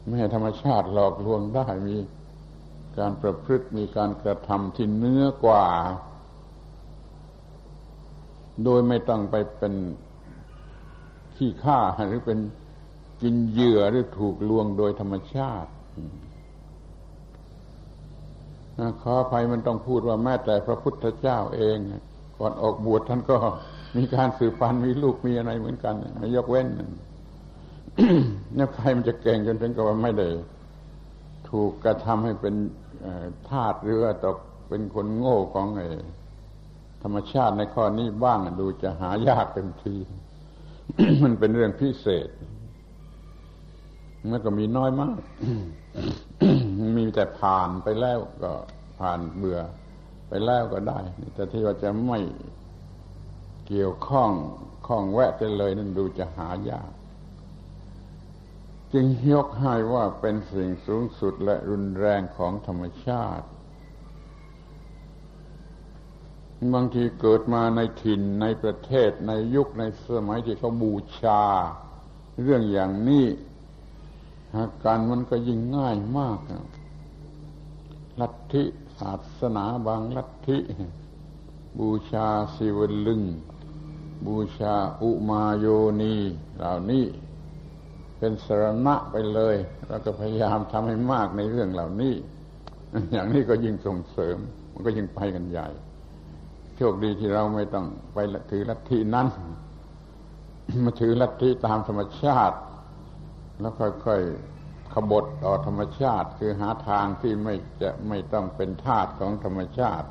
[0.08, 1.96] ไม่ให้ธรรมชาติหลอกลวงได้มี
[3.00, 5.66] การประพฤติมีการกระทำที่เนื้อกว่า
[8.64, 9.74] โดยไม่ต้องไปเป็น
[11.36, 11.80] ขี้ข้า
[12.10, 12.40] หรือเป็น
[13.22, 15.72] กินเหยื่อหรือถูกลวงโดยธรรมชาติ
[19.02, 21.78] ขออภัยมันต้องพูดว่าแม้แต่พระพุทธเจ้าเอง
[22.38, 23.38] ก่อนออกบวชท่านก็
[23.98, 26.68] มีการสืบพันธุ์มีลูกมีอะไรเหมือนกันไม่ยกเว้น
[28.58, 30.28] นี่ใครมันจะเก่งจนถึงกับว่าไม่ได้
[31.50, 32.56] ถูกกระทำให้เป็น
[33.50, 34.38] ธาตุหรือว่าตก
[34.70, 35.82] เป็นคนโง่ของไอ
[37.04, 39.96] ธรรมชาติในข้อนี้บ้างดูจะหายากเต็มที
[41.24, 42.30] มันเป็นเรื่องพิเศษ
[44.30, 45.20] มันก็มีน้อยมาก
[46.98, 48.52] มีแต่ผ่านไปแล้วก็
[49.00, 49.60] ผ่านเบื่อ
[50.30, 51.00] ไปแล้วก็ได้
[51.34, 52.20] แต่ที่ว่าจะไม่
[53.68, 54.32] เกี่ยวข้อง
[54.88, 56.92] ข้องแวะไปเลยนั่นดูจะหายาก
[58.93, 63.48] จึงยกให้ว่าเป็นสิ่งสูงสุดและรุนแรงของธรรมชาติ
[66.74, 71.43] บางทีเกิดมาในถิ่นในประเทศในยุคในสมัยที่เขาบูชา
[72.41, 73.26] เรื่องอย่างนี้
[74.56, 76.39] หากการมันก็ยิ่งง่ายมาก
[78.21, 78.63] ลัทธิ
[79.00, 80.58] ศาสนาบางลัทธิ
[81.80, 83.24] บูชาสิวลึง
[84.26, 85.65] บูชาอุมาโย
[86.02, 86.15] นี
[86.58, 87.06] เหล่านี้
[88.19, 89.56] เป็นสรณะไปเลย
[89.89, 92.13] แล้วก็พยายามทำให้มากในเรื่องเหล่านี้
[93.12, 94.38] อย่างนี้ก็ยิ่งส่งเสริม
[94.73, 95.67] มันก็ยิ่งไปกันใหญ่
[96.75, 98.17] โชคดีที่เราไม่ต้องไป
[98.51, 99.28] ถือลัทธินั้น
[100.86, 102.58] มาถือลัทธิตามธรรมชาติ
[103.60, 103.73] แล้ว
[104.06, 110.08] ค่อยๆขบฏต่อธรรมชาติ คือหาทางที่ไม่จะไม่ต้องเป็นทาสของธรรมชาติ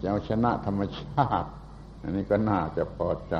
[0.00, 1.48] จะเอาชนะธรรมชาติ
[2.02, 3.36] อันนี้ก็น่าจะพอใจ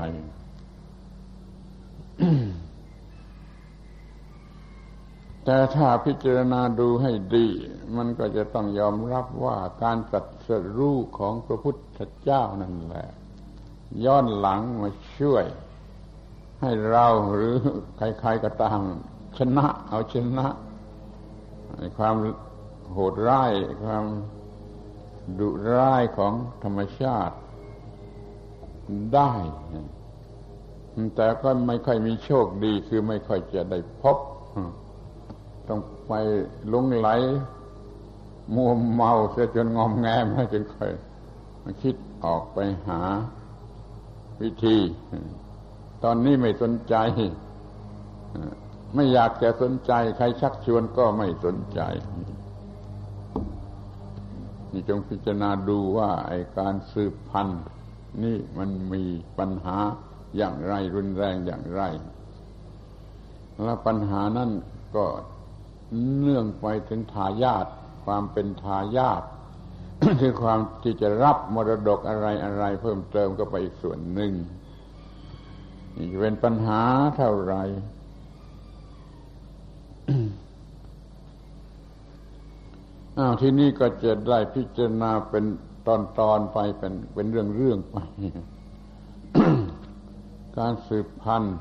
[5.48, 7.48] แต่ถ้าพิจารณาดูให้ดี
[7.96, 13.09] มันก็จะต้องยอมรับว่าการตัดสรู้ของพระพุทธเจ้านั่นแหละ
[14.04, 15.44] ย้อนหลังมาช่วย
[16.61, 17.56] ให้เราหรือ
[17.96, 18.80] ใครๆก็ตาม
[19.38, 20.46] ชนะเอาชนะ
[21.98, 22.16] ความ
[22.92, 23.52] โหดร้าย
[23.85, 24.04] ความ
[25.38, 26.32] ดุร้ายของ
[26.64, 27.37] ธรรมชาติ
[29.14, 29.32] ได้
[31.16, 34.18] แต่ก็ไม่ค่อยมีโชคดีคือไม่ค่อยจะได้พบ
[35.68, 36.12] ต้องไป
[36.72, 37.09] ลุงไหล
[38.55, 40.90] มัวเมาเสียจนงอมแงมจนค่อย
[41.62, 43.00] มาคิดออกไปหา
[44.40, 44.76] วิธี
[46.02, 46.94] ตอนนี้ไม่สนใจ
[48.94, 51.81] ไม่อยากจะสนใจ ใครชักชวนก็ไม่สนใจ
[54.72, 57.62] นี่จงพิจารณาดูว่าไอการสืบพันธุ์
[58.22, 59.02] นี่มันมี
[59.38, 59.79] ปัญหา
[60.37, 61.83] อย่างไรรุนแรงอย่างไร
[63.64, 64.50] แล้วปัญหานั้น
[64.96, 65.05] ก็
[66.20, 67.66] เนื่องไปถึงทายาท
[68.05, 69.22] ความเป็นทายาท
[70.20, 74.33] คือความที่จะรับมรดกอะไรอะไรเพิ่มเติมก็ไปอีกส่วนหนึ่ง
[75.96, 76.83] นี่จะเป็นปัญหา
[77.16, 77.62] เท่าไหร่
[83.18, 85.44] อ้าวที่นี่ก็จะได้พิจารณาเป็น
[85.87, 87.96] ตอนตอนไปเป็นเป็นเรื่องเรื่องไป
[90.59, 91.57] การสืบพันธุ์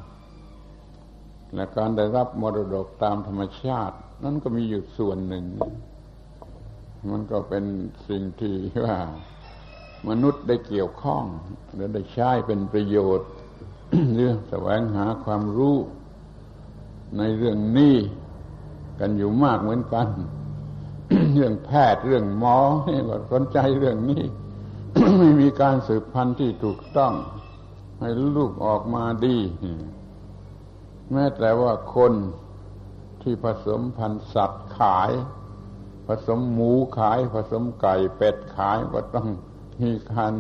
[1.56, 5.46] และการได้รับมรดกตามธรรมชาติ นั่นก็มีอยู่ส่วนหนึ่ง
[7.12, 7.64] มันก็เป็น
[8.08, 8.98] สิ่งที่ว่า
[10.10, 11.24] มนุษย์ได้เกี่ยวข้อง
[11.76, 13.30] และได้ใช้เป็นประโยชน์
[14.16, 15.78] เรื่องแสวงหาความรู้
[17.18, 17.96] ในเรื่องนี้
[19.00, 20.08] กันอยู่มากเหมือนกัน
[21.34, 24.24] เรื่องแพทย์เรื่องหมอนี่ก็สนใจเรื่องนี้
[25.20, 27.14] ไม่มีการสืบพันธุ์ที่ถูกต้อง
[28.00, 29.38] ให้ลูกออกมาดี
[31.12, 32.14] แม้แต่ว่าคน
[33.22, 35.12] ที่ผสมพันธุ์สัตว์ขาย
[36.08, 39.28] ผสมหมูขาย ผสมไก่เป็ดขายก็ต้อง
[39.82, 40.34] มีการ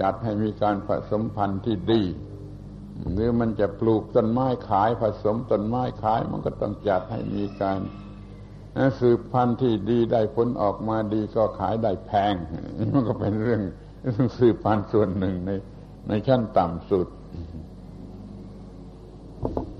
[0.00, 2.02] จัดให้มีการผสมพันธุ์ที่ดี
[3.12, 7.80] หรือมันจะปลูกต้นไม้ขาย ผสมต้นไม้ขาย มันก็ต้องจัดให้มีการ
[9.00, 12.34] สืบพันธุ์ที่ดีได้ผลออกมาดีก็ขายได้แพง
[12.92, 13.62] มันก็เป็นเรื่อง
[14.38, 15.50] สืบพันธุ์ส่วนหนึ่งใน
[16.08, 17.06] ในชั้นต่ำสุด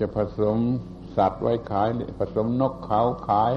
[0.01, 0.59] จะผสม
[1.17, 1.89] สัตว์ไว้ขาย
[2.19, 3.53] ผสมนกเขาขาย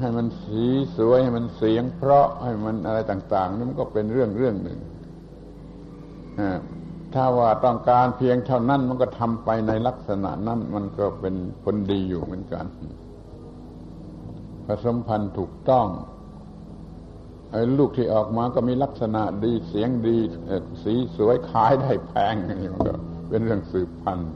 [0.00, 0.64] ให้มันสี
[0.96, 4.78] สวยให้มันเสียง เพราะให้มันอะไรต่าง ๆนี่มันก็เป็นเรื่องเรื่องหนึ่ง
[7.14, 12.64] ถ้าว่าต้องการเพียงเท่านั้นมันก็ทำไปในลักษณะนั้นมันก็เป็นผลดีอยู่เหมือนกัน
[14.66, 15.86] ผสมพันธุ์ถูกต้อง
[17.50, 20.18] ไอ้ลูกที่ออกมาก็มีลักษณะดีเสียงดี
[20.82, 22.92] สีสวยขายได้แพงนี่มันก็
[23.28, 24.32] เป็นเรื่องสืบพันธุ์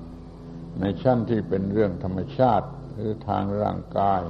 [0.81, 4.23] ในชั้นที่เป็นเรื่องธรรมชาติหรือทางร่างกาย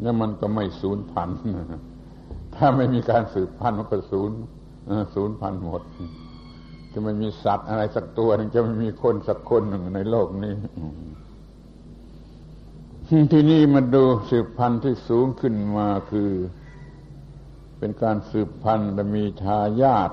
[0.00, 1.38] แล้วมันก็ไม่สูญพันธุ์
[2.54, 4.30] ถ้าไม่มีการสืบพันธุ์มันก็สูญ
[5.14, 5.82] สูญพันธุ์หมด
[6.92, 10.54] จะไม่มีสัตว์อะไรสักตัวหนึ่งจะไม่มีคนสักคนหนึ่งในโลกนี้
[13.32, 16.30] ที่นี่มาดูสืบพันธุ์ที่สูงขึ้นมาคือ
[17.78, 20.10] เป็นการสืบพันธุ์และมีทายาท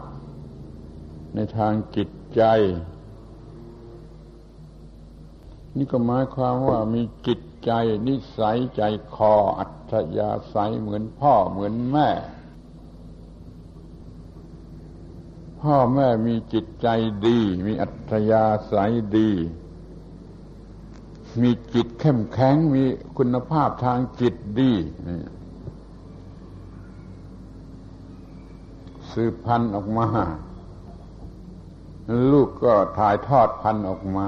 [1.35, 2.41] ในทางจิตใจ
[5.77, 7.71] นี่ก็หมายความว่ามีจิตใจ
[8.07, 8.81] นิสัยใจ
[9.15, 12.09] คออัธยาศัยเหมือนพ่อเหมือนแม่
[15.61, 16.87] พ่อแม่มีจิตใจ
[17.25, 19.31] ดี มีอัธยาศัยดี
[21.41, 22.83] มีจิตเข้มแข็งมี
[23.17, 24.73] คุณภาพทางจิตดี
[29.11, 30.07] สืบพันธุ์ออกมา
[32.31, 34.27] ลูกก็ถ่ายทอดพันธุ์ออกมา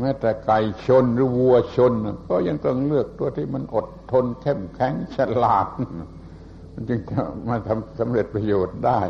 [0.00, 1.92] แม้แต่ไก่ชนหรือวัวชน
[2.28, 5.66] ก็ยังต้องเลือกตัวที่มันอดทนเข้มแข็งฉลาด
[6.72, 9.00] มันจึงจะมาทำสำเร็จประโยชน์ได้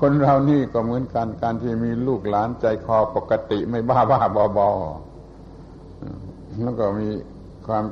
[0.00, 4.68] คนเรานี่ก็เหมือนกันการที่มีลูกหลานใจคอปกติไม่บ้าบ้าบอบอ
[6.62, 7.08] แล้วก็มี
[7.66, 7.84] ความ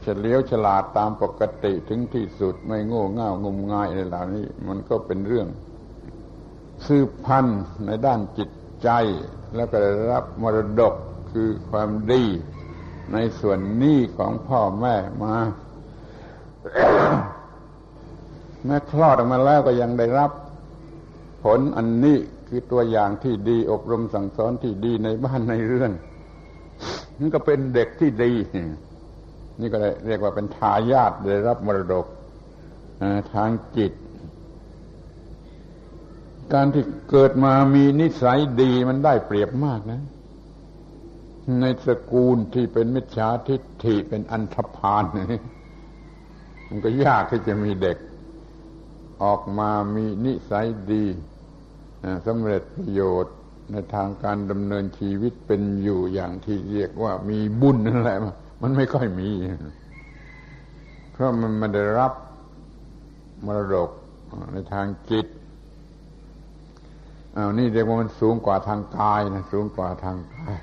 [0.00, 5.48] เฉลียวฉลาดตามปกติถึงที่สุดไม่โง่เง่างมงายอะไรเหล่านี้ มันก็เป็นเรื่อง
[6.86, 8.50] สืบพันธุ์ในด้านจิต
[8.82, 8.90] ใจ
[9.56, 10.94] แล้วก็ได้รับมรดก
[11.32, 12.24] คือความดี
[13.12, 15.36] ในส่วนนี้ของพ่อแม่มา
[18.64, 20.30] แม้คลอดออกมาแล้วก็ยังได้รับ
[21.44, 25.92] ผลอันนี้คือตัวอย่างที่ดีอบรมสั่งสอนที่ดีในบ้านในเรื่อน
[27.20, 28.32] นี่ก็เป็นเด็กที่ดี
[29.60, 32.06] นี่ก็เรียกว่าเป็นทายาทได้รับมรดก
[33.34, 33.92] ทางจิต
[36.54, 40.00] การที่เกิดมามีนิสัยดีมันได้เปรียบมากนะ
[41.60, 45.40] ในสกุลที่เป็นมิจฉาทิฏฐิเป็นอันธพาลนี่
[46.68, 47.98] มันก็ยากที่จะมีเด็ก
[49.22, 51.04] ออกมามีนิสัยดี
[52.26, 53.34] สำเร็จประโยชน์
[53.72, 58.18] ในทางการดำเนินชีวิตเป็นอยู่อย่างที่เรียกว่ามีบุญนั่นแหละ
[58.62, 59.30] มันไม่ค่อยมี
[61.12, 62.12] เพราะมันไม่ได้รับ
[63.46, 63.90] มรดก
[64.52, 65.26] ในทางจิต
[67.36, 70.62] อ้าวนี่เรียกว่ามันสูงกว่าทางกายนะสูงกว่าทางกาย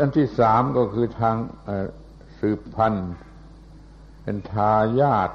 [0.00, 1.36] อันที่สามก็คือทาง
[2.38, 3.10] สืบพันธุ์
[4.22, 5.30] เป็นทายาท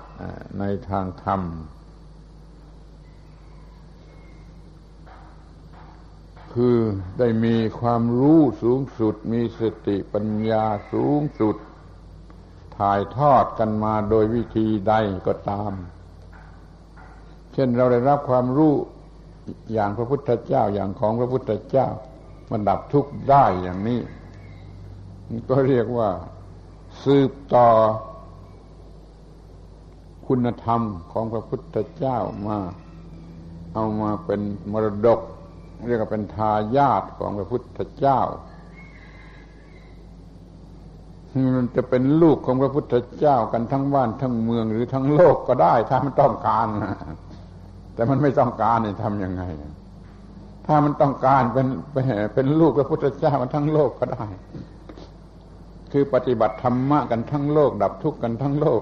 [0.60, 1.42] ในทางธรรม
[6.54, 6.78] คือ
[7.20, 11.56] ได้มีความรู้สูงสุด มีสติปัญญาสูงสุด
[12.78, 14.94] ถ่ายทอดกันมาโดยวิธีใด
[15.28, 15.74] ก็ตาม
[17.54, 18.74] เช่นเราได้รับความรู้
[19.74, 21.88] อย่างพระพุทธเจ้าอย่างของพระพุทธเจ้า
[22.52, 24.00] มันดับทุกข์ได้อย่างนี้
[25.50, 26.10] ก็เรียกว่า
[27.04, 27.68] สืบต่อ
[30.28, 30.82] คุณธรรม
[31.12, 32.58] ของพระพุทธเจ้ามา
[33.74, 35.20] เอามาเป็นมรดก
[35.88, 38.20] เรียกว่าเป็นทายาทของพระพุทธเจ้า
[41.56, 46.68] มันจะเป็นลูกของพระพุทธเจ้ากันทั้งบ้านทั้งเมืองหรือทั้งโลกก็ได้ถ้ามันต้องการ
[47.98, 49.44] แต่มันไม่ต้องการนี่ทำยังไง
[50.68, 51.68] ถ้ามันต้องการเป็น
[52.34, 54.26] เป็นลูกพระพุทธเจ้ามันทั้งโลกก็ได้
[55.92, 58.82] คือปฏิบัติธรรมะกันทั้งโลก ดับทุกข์กันทั้งโลก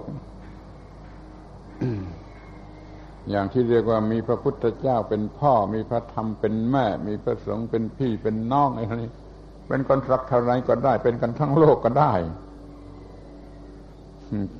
[3.29, 9.11] อย่างที่เรียกว่ามีพระพุทธเจ้าเป็นพ่อ มีพระธรรมเป็นแม่ มีพระสงฆ์เป็นพี่เป็นน้องอะไรนี้
[9.67, 12.13] เป็นคนรักเท่าไรก็ได้ เป็นกันทั้งโลกก็ได้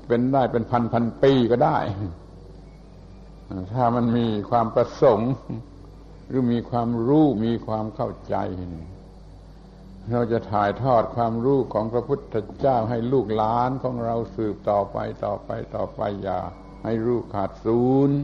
[0.07, 1.77] เป็นได้เป็นพันพันปีก็ได้
[3.73, 5.31] ถ้ามันมีความประสงค์
[6.27, 8.36] หรือมีความรู้มีความเข้าใจ
[10.12, 16.39] เราจะถ่ายทอดความรู้ของพระพุทธเจ้าให้ลูกหลานของเราสืบต่อไปต่อไปต่อไปอย่า
[16.84, 18.17] ให้รู้ขาดศูนย์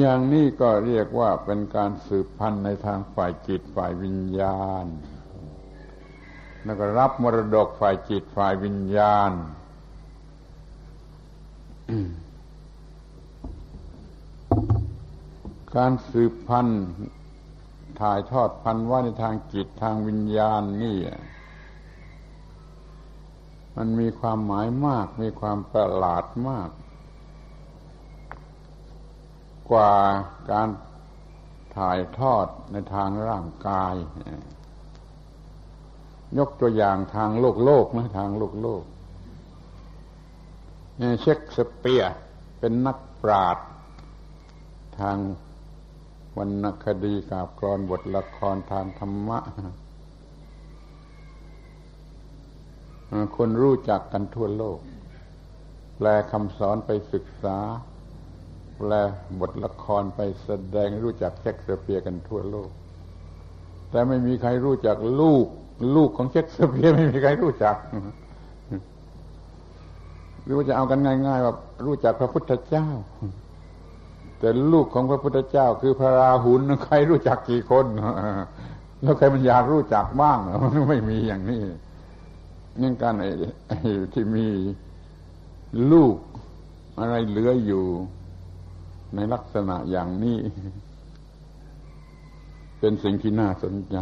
[0.00, 4.86] อย่างนี้ก็เรียกว่าเป็นการสืบพันธุ์ในทางฝ่ายจิตฝ่ายวิญญาณ
[6.64, 9.32] แล้วก็รับมรดกฝ่ายจิตฝ่ายวิญญาณ
[15.76, 16.84] การสืบพันธุ์
[18.00, 20.98] ถ่ายทอดพันธุ์ว่าในทางจิตทางวิญญาณนี่
[23.76, 26.70] มันมีความหมายมาก มีความประหลาดมาก
[29.70, 29.94] กว่า
[30.50, 30.68] การ
[31.76, 33.94] ถ่ายทอดในทางร่างกาย
[36.38, 38.82] ยกตัวอย่างทางโลกโลกนะทางโลกโลก
[41.20, 42.02] เช็คสเปีย
[42.58, 43.58] เป็นนักปราด
[45.00, 45.16] ทาง
[46.38, 49.38] วรรณคดีกาบกรอนบทละครทางธรรมะ
[53.36, 54.78] คนรู้จักกันทั่วโลก
[55.96, 57.58] แปลคำสอนไปศึกษา
[58.76, 58.92] แปล
[59.40, 62.70] บทละครไปแสดงรู้จักเช็กสเปียกันทั่วโลก
[63.90, 65.46] แต่ไม่มีใครรู้จักลูก
[65.96, 67.76] ลูกของเช็กสเปียไม่มีใครรู้จัก
[70.44, 71.54] หรือว่าจะเอากันง่าย ๆ ว่า
[71.86, 72.88] รู้จักพระพุทธเจ้า
[74.42, 77.86] แต่ลูกของพระพุทธเจ้าคือพระราหุลใครรู้จักกี่คน
[79.02, 81.62] แล้วใครมันอยากรู้จักบ้างมันไม่มีอย่างนี้
[82.80, 83.78] นี่การไอ้
[84.12, 84.46] ที่มี
[85.92, 86.16] ลูก
[86.98, 87.84] อะไรเหลืออยู่
[89.14, 90.38] ในลักษณะอย่างนี้
[92.78, 93.96] เป็นสิ่งที่น่าสนใจ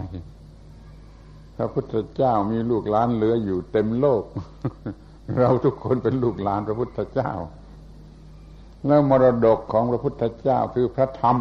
[1.56, 4.24] พระพุทธเจ้ามีลูกหลานเหลืออยู่เต็มโลก
[5.40, 7.30] เราทุกคนเป็นลูกหลานพระพุทธเจ้า
[8.86, 11.36] แล้วมรดกของพระพุทธเจ้าคือพระธรรม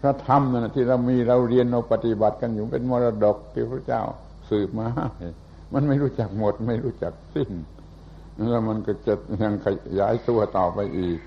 [0.00, 4.02] พระธรรมน่ะที่เรามีเราเรียนเราปฏิบัติกันอยู่เป็นมรดกที่พระเจ้า
[4.50, 4.88] สืบมา
[5.74, 7.50] มันไม่รู้จักหมด ไม่รู้จักสิ้น
[8.50, 9.66] แล้วมันก็จะยังข
[10.00, 11.18] ยายตัวต่อไปอีก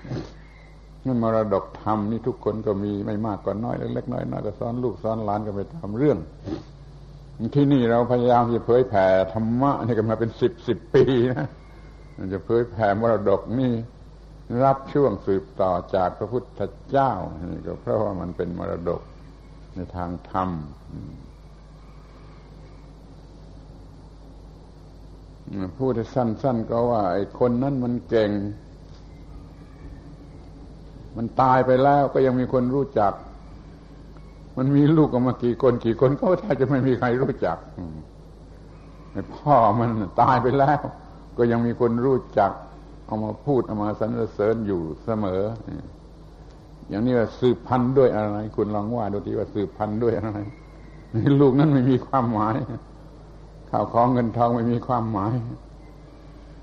[1.06, 6.18] นั่นมรดกธรรมนี่ทุกคนก็มีไม่มากก็น้อยเล็กๆน้อยๆก็สอนลูกสอนหลานกันไปทำเรื่อง
[7.54, 11.46] ที่นี่เราพยายามจะเผยแผ่ธรรมะนี่กันมาเป็นสิบสิบปีนะ
[12.32, 13.72] จะเผยแผ่มรดกนี่
[14.64, 17.12] รับช่วงสืบต่อจากพระพุทธเจ้า
[17.52, 19.02] นี่ก็เพราะว่ามันเป็นมรดก
[19.74, 20.50] ในทางธรรม
[25.78, 28.30] พูดสั้น ๆ ก็ว่า ไอ้คนนั้นมันเก่ง
[31.16, 33.12] มันตายไปแล้วก็ยังมีคนรู้จัก
[34.58, 37.58] มันมีลูกออกมากี่คนกี่คนก็ถ้าจะไม่มีใครรู้จัก
[39.12, 39.90] ไอ้พ่อมัน
[40.20, 40.80] ตายไปแล้ว
[41.38, 42.52] ก็ยังมีคนรู้จัก
[43.12, 45.42] เอามาพูดเอามาสรรเสริญอยู่เสมอ
[46.88, 50.38] อย่างนี้ว่าสืบพันธุ์ด้วยอะไร คุณลองว่าดูทีว่าสืบพันธุ์ด้วยอะไร
[51.40, 52.56] ลูกนั้นไม่มีความหมาย
[53.70, 55.34] ข้าวของเงินทองไม่มีความหมาย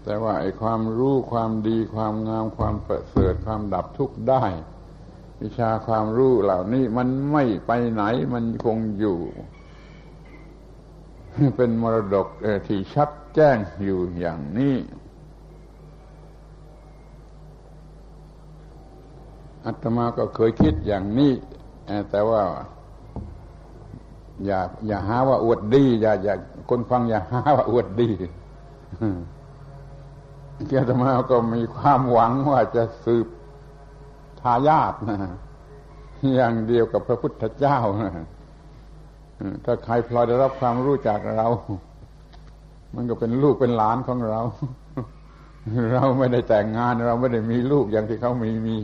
[0.04, 4.44] แต่ว่าไอ้ความรู้ความดีความงามความประเสริฐความดับทุกข์ได้
[5.42, 9.20] วิชาความรู้เหล่านี้มันไม่ไปไหนมันคงอยู่
[11.56, 12.28] เป็นมรดก
[12.68, 14.76] ที่ชัดแจ้งอยู่อย่างนี้
[19.66, 21.34] อาตมาก็เคยคิดอย่างนี้
[22.12, 22.42] แต่ว่า
[24.46, 26.36] อย่า อย่าหาว่าอวดดี อย่าอย่า
[26.70, 28.10] คนฟังอย่าหาว่าอวดดี
[30.68, 33.28] เกียรติมาก็มีความหวังว่าจะสืบ
[34.40, 35.18] ทายาทนะ
[36.36, 38.12] อย่างเดียวกับพระพุทธเจ้านะ
[39.66, 41.48] ถ้าใครพลอยได้รับความรู้จากเรา
[42.96, 44.42] มันก็เป็นลูกเป็นหลานของเรา
[45.94, 48.78] เราไม่ได้แต่งงานเราไม่ได้มีลูกอย่างที่เขามีมี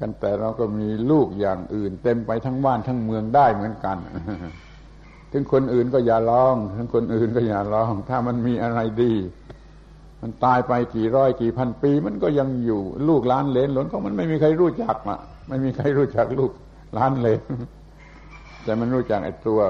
[0.00, 3.96] กันแต่เราก็มีลูกอย่างอื่น เต็มไปทั้งบ้านทั้งเมืองได้เหมือนกัน
[5.32, 9.12] ถึงคนอื่นก็อย่าร้อง ถึงคนอื่นก็อย่าร้อง ถ้ามันมีอะไรดี
[10.22, 15.18] มันตายไปกี่ร้อยกี่พันปี มันก็ยังอยู่ ลูกล้านเลนหลนก็มันไม่มีใครรู้จักอะ
[15.48, 16.52] ไม่มีใครรู้จักลูก
[16.98, 17.42] ล้านเลน
[18.64, 19.60] แต่มันรู้จักไอ้ตัว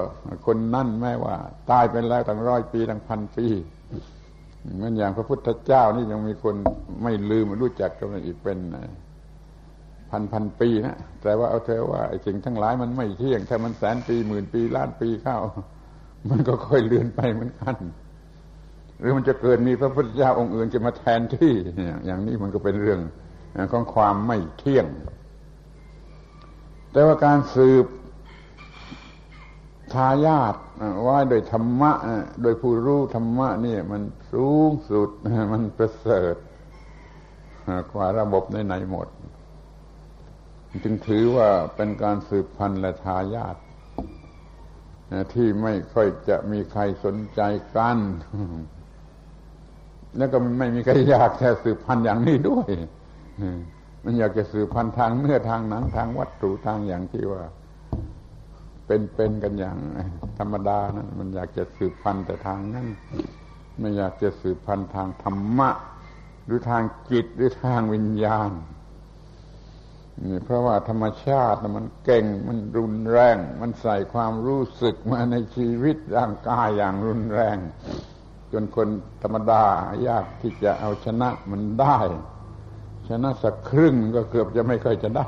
[0.45, 1.35] คนนั่นแม้ว่า
[1.71, 3.47] ตายไปแล้วตั้งร้อยปีตั้งพันปี
[4.81, 6.55] มือนอย่างพระพุทธเจ้านี่ยังมีคน
[7.03, 8.57] ไม่ลืมรู้จักกันอีกเป็น
[10.09, 15.37] พันพันปีนะแต่ว่าเอาเธอว่าไอ้สิ่งทั้งหลายมันไม่เที่ยง ถ้ามันแสนปีหมื่นปีล้านปีเข้า
[16.29, 17.75] มันก็ค่อยเลือนไปเหมือนกัน
[18.99, 21.53] หรือมันจะเกิดมีพระพุทธเจ้าองค์อื่นจะมาแทนที่
[22.05, 22.99] อย่างนี้มันก็เป็นเรื่อง
[23.71, 24.87] ของความไม่เที่ยง
[26.91, 27.85] แต่ว่าการสืบ
[29.93, 30.55] ทายาท
[31.07, 31.91] ว่าโดยธรรมะ
[32.41, 34.01] โดยผู้รู้ธรรมะนี่มัน
[34.33, 35.09] สูงสุด
[35.51, 36.35] มันประเสริฐ
[37.91, 39.07] กว่าระบบในไหนหมด
[40.83, 43.55] จึงถือว่าเป็นการสืบพันธุ์และทายาท
[45.33, 47.41] ที่ไม่ค่อยจะมีใครสนใจ
[47.75, 47.97] กัน
[50.17, 52.65] แล้วก็ไม่มีใครอยากแค่สืบพันธุ์อย่างนี้ด้วย
[54.03, 57.43] มันอยากจะสืบพันธุ์ทางเนื้อทางหนังทางวัตถุทางอย่างที่ว่า
[58.85, 59.77] เป็นๆกันอย่าง
[60.39, 62.87] ธรรมดานะมันอยากจะสืบพันธุ์แต่ทางนั้น
[63.79, 65.69] ไม่อยากจะสืบพันธุ์ทางธรรมะ
[66.45, 68.51] หรือทางจิตหรือทางวิญญาณ
[70.45, 77.57] เพราะว่าธรรมชาติมันเก่งมันรุนแรง มันใส่ความรู้สึกมาในชีวิตร่างกายอย่างรุนแรง
[78.51, 78.87] จนคน
[79.23, 79.63] ธรรมดา
[80.07, 81.99] ยากที่จะเอาชนะมันได้
[83.09, 85.27] ชนะสักครึ่งก็เกือบจะไม่ค่อยจะได้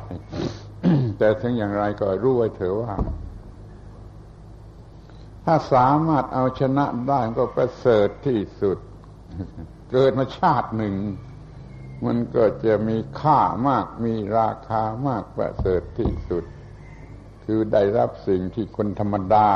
[1.17, 2.93] แต่ถึงอย่างไรก็รู้ไว้เถอะว่า
[5.45, 8.77] ถ้าสามารถเอาชนะได้ก็ประเสริฐที่สุด
[9.91, 10.95] เกิดมาชาติหนึ่ง
[12.05, 16.43] มันก็จะมีค่ามากมีราคามากประเสริฐที่สุด
[17.43, 19.49] คือได้รับสิ่งที่คนธรรมดา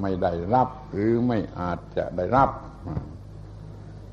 [0.00, 2.50] ไม่ได้รับ หรือไม่อาจจะได้รับ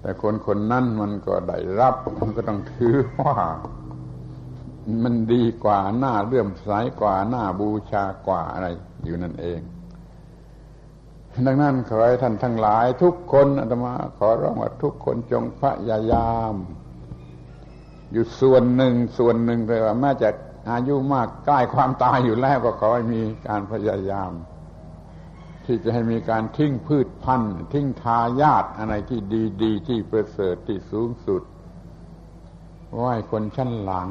[0.02, 3.36] แต่คนคนนั้นมันก็ได้รับ มันก็ต้องถือว่า
[5.04, 6.70] มันดีกว่าหน้าเลื่อมใส
[7.02, 8.68] กว่าหน้าบูชากว่าอะไร
[9.06, 9.60] อยู่นั่นเอง
[11.48, 16.54] ดังนั้นขอให้ท่านทั้งหลายทุกคนอาตมาขอร้องว่าทุกคนจงพยายาม
[18.14, 20.30] อยู่ส่วนหนึ่งส่วนหนึ่งเลยว่าแม้จะ
[20.72, 24.32] อายุมากใกล้ความตายอยู่แล้วก็ขอให้มีการพยายาม
[25.66, 29.20] ที่จะให้มีการทิ้งพืชพันธุ์ ทิ้งทายาทอะไรที่
[29.64, 31.44] ดี ๆ ที่ประเสริฐที่สูงสุด
[32.96, 34.10] ไหว้คนชั้นหลัง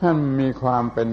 [0.00, 1.08] ท่านมีความเป็น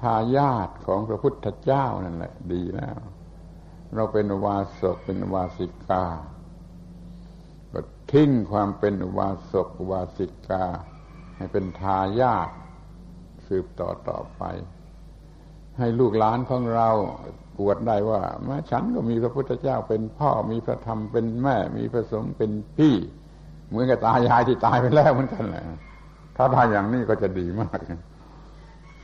[0.00, 2.98] ทายาทของพระพุทธเจ้านั่นแหละ ดีแล้ว
[3.94, 6.04] เราเป็นวาสกเป็นวาสิกา
[8.12, 10.64] ทิ้งความเป็นอุบาสกอุบาสิกา
[11.36, 12.48] ให้เป็นทายาท
[13.46, 14.42] สืบต่อต่อไป
[15.78, 16.88] ให้ลูกหลานของเรา
[17.56, 22.94] ปวดได้ว่าแม้ฉันก็มีพระพุทธเจ้าเป็นพ่อมีพระธรรมเป็นแม่ มีพระสงฆ์เป็นพี่
[23.68, 25.64] เหมือนกับตายายที่ตายไปแล้วเหมือนกันแหละ
[26.36, 27.78] ถ้าได้อย่างนี้ก็จะดีมาก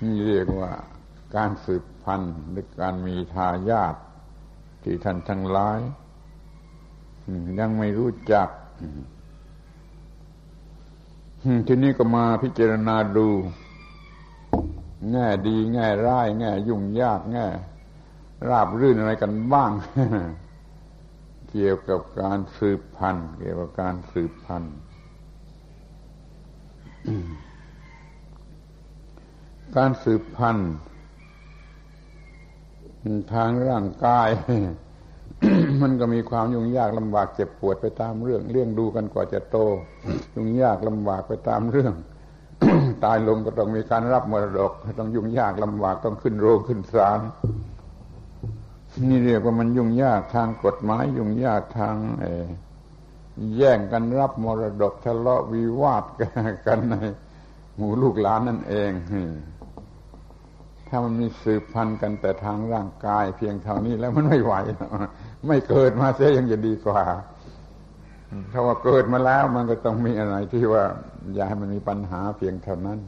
[0.02, 0.70] นี่เรียกว่า
[1.36, 3.94] การสืบพันธุ์หรือการมีทายาท
[4.82, 5.80] ที่ท่านทั้งหลาย
[7.60, 8.48] ยังไม่รู้จัก
[11.66, 13.28] ทีนี้ก็มาพิจารณาดู
[15.10, 17.46] แง่ดี แง่ร้าย แง่ยุ่งยาก แง่
[18.48, 19.70] ราบรื่นอะไรกันบ้าง
[21.50, 24.74] เกี่ยวกับการสืบพันธุ์เกี่ยวกับการสืบพันธุ์
[29.76, 30.72] การสืบพันธุ์
[33.34, 34.28] ทางร่างกาย
[35.82, 39.56] มันก็มีความยุ่งยากลำบากเจ็บปวดไปตามเรื่อง เลี้ยงดูกันกว่าจะโต
[40.34, 41.94] ยุ่งยากลำบากไปตามเรื่อง
[43.04, 47.20] ตายลงก็ต้องมีการรับมรดก ต้องยุ่งยากลำบากต้องขึ้นโรงขึ้นศาล
[49.08, 51.96] นี่เรียกว่ามันยุ่งยากทางกฎหมาย ยุ่งยากทาง
[53.56, 56.04] แย่งกันรับมรดกทะเลาะวิวาท
[56.66, 56.94] กันใน
[57.76, 58.90] หมู่ลูกหลานนั่นเอง
[60.88, 64.54] ถ้ามันมีสืบพันธุ์กันแต่ทางร่างกาย เพียงเท่านี้แล้วมันไม่ไหว
[65.46, 67.02] ไม่เกิดมาเสียยังจะดีกว่า
[68.52, 70.84] ถ้าว่าเกิดมาแล้วมันก็ต้องมีอะไรที่ว่า
[71.34, 72.98] อย่าให้มันมีปัญหาเพียงเท่านั้น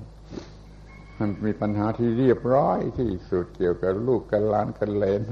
[1.18, 5.22] มันมีปัญหาที่เรียบร้อยที่สุดเกี่ยวกับลูกกันหลานกันเลน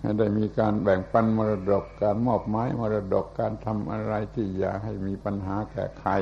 [0.00, 6.12] ให้ได้มีการแบ่งปันมรดกการมอบไม้มรดกการทำอะไรที่อย่าให้มีปัญหาแก่ใคร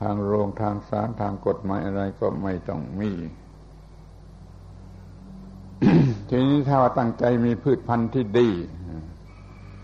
[0.00, 3.12] ทางโรงทางศาลทางกฎหมายอะไรก็ไม่ต้องมี
[6.28, 8.50] ทีนี้ถ้าว่าตั้งใจมีพืชพันธุ์ที่ดี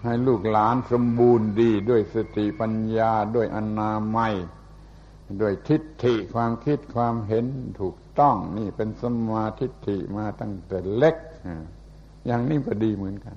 [0.05, 4.35] ให้ลูกหลานสมบูรณ์ดี ด้วยสติปัญญาด้วยอนามัย
[5.41, 7.47] ด้วยทิฏฐิความคิดความเห็น
[7.81, 11.17] ถูกต้องนี่เป็นสมาทิฏฐิมาตั้งแต่เล็ก
[12.27, 13.37] อย่างนี้ก็ดีเหมือนกัน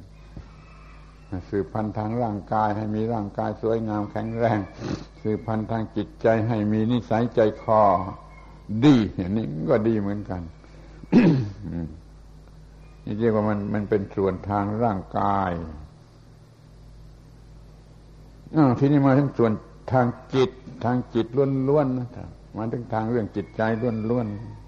[1.49, 4.59] สืบพันธุ์ทางร่างกายให้มีร่างกายสวยงามแข็งแรง
[5.21, 7.81] สืบพันธุ์ทางจิตใจให้มีนิสัยใจคอ
[8.85, 10.41] ดี อย่างนี้ก็ดีเหมือนกัน
[13.05, 15.51] นี่เรียกว่ามันมันเป็นส่วนทางร่างกาย
[18.55, 19.51] อทีนี้มาถึงส่วน
[19.91, 20.51] ทางจิต
[20.83, 21.25] ทางจิต
[21.69, 23.61] ล้วนๆนะมาถึงทางเรื่องจิตใจ
[24.09, 24.65] ล้วนๆ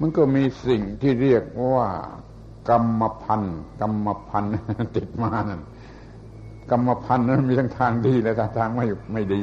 [0.00, 1.44] มันก็มีสิ่งที่เรียก
[1.74, 1.88] ว่า
[2.68, 4.52] กรรมพันธ์กรรมพันธ์
[4.96, 5.62] ติดมานั่น
[6.70, 9.42] กรรมพันธ์นั้นมีทั้งทางดีและทางไม่ไม่ดี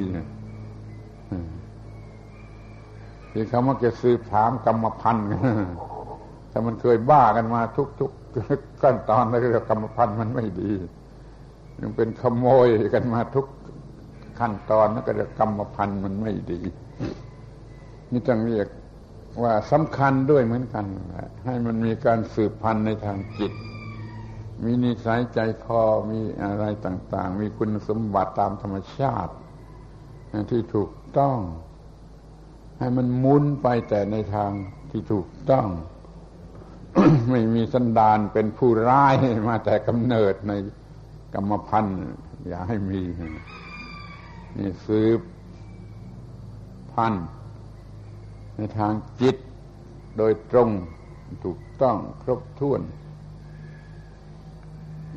[3.31, 5.27] ที่เขามักจะซื้อถามกรรมพันธ์
[6.51, 8.11] ถ้ามันเคยบ้ากันมาทุกทุก
[8.81, 10.71] ขั้นตอนแล้วก็กรรมพันธ์มันไม่ดี
[11.79, 13.47] ยังเป็นขโมยกันมาทุก
[14.39, 16.61] ขั้นตอนแล้วก็กรรมพันธ์มันไม่ดี
[18.11, 18.67] นี่ต้องเรียก
[19.43, 20.85] ว่าสำคัญด้วยเหมือนกัน
[21.45, 23.53] ให้มันมีการสืบพันธุ์ในทางจิต
[24.63, 29.33] มีนิสัยใจคอมีอะไรต่าง ๆ มีคุณสมบัติตามธรรมชาติ
[30.51, 31.37] ที่ถูกต้อง
[32.81, 34.51] ให้มันมุนไปแต่ในทาง
[34.91, 35.67] ที่ถูกต้อง
[37.29, 39.15] ไม่มีสันดานเป็นผู้ร้าย
[39.49, 40.53] มาแต่กำเนิดใน
[41.33, 41.99] กรรมพันธุ์
[42.47, 43.01] อย่าให้มี
[44.57, 45.19] นี่สืบ
[46.93, 47.27] พันธุ์
[48.55, 49.35] ในทางจิต
[50.17, 50.69] โดยตรง
[51.43, 52.81] ถูกต้องครบถ้วน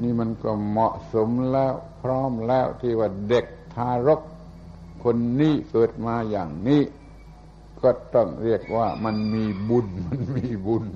[0.02, 4.20] นี่มันก็เหมาะสมแล้วพร้อมแล้วที่ว่าเด็กทารก
[5.04, 6.82] คนนี้เกิดมาอย่างนี้
[7.84, 10.86] ก็ต้องเรียกว่ามันมีบุญ มันมีบุญ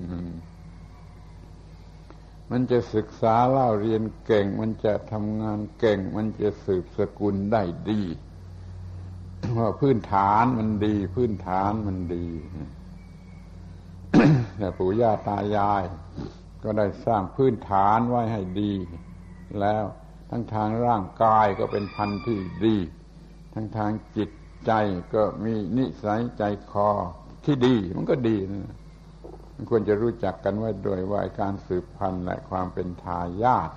[2.51, 8.03] มันจะศึกษาเล่าเรียนเก่ง มันจะทำงานเก่ง มันจะสืบสกุลได้ดี
[9.57, 12.26] ว่าพื้นฐานมันดี พื้นฐานมันดี
[14.59, 15.82] แต่ปู่ย่าตายาย
[16.62, 18.72] ก็ได้สร้างพื้นฐานไว้ให้ดี
[19.61, 19.84] แล้ว
[20.30, 22.76] ทั้งทางร่างกายก็เป็นพันธุ์ที่ดี
[23.55, 24.30] ทั้งทางจิต
[24.69, 24.73] ใจ
[25.14, 26.89] ก็มีนิสัยใจคอ
[27.45, 28.75] ที่ดี มันก็ดีนะ
[29.55, 33.71] มันควรจะรู้จักกันไว้โดยว่าการสืบพันธุ์และความเป็นทายาท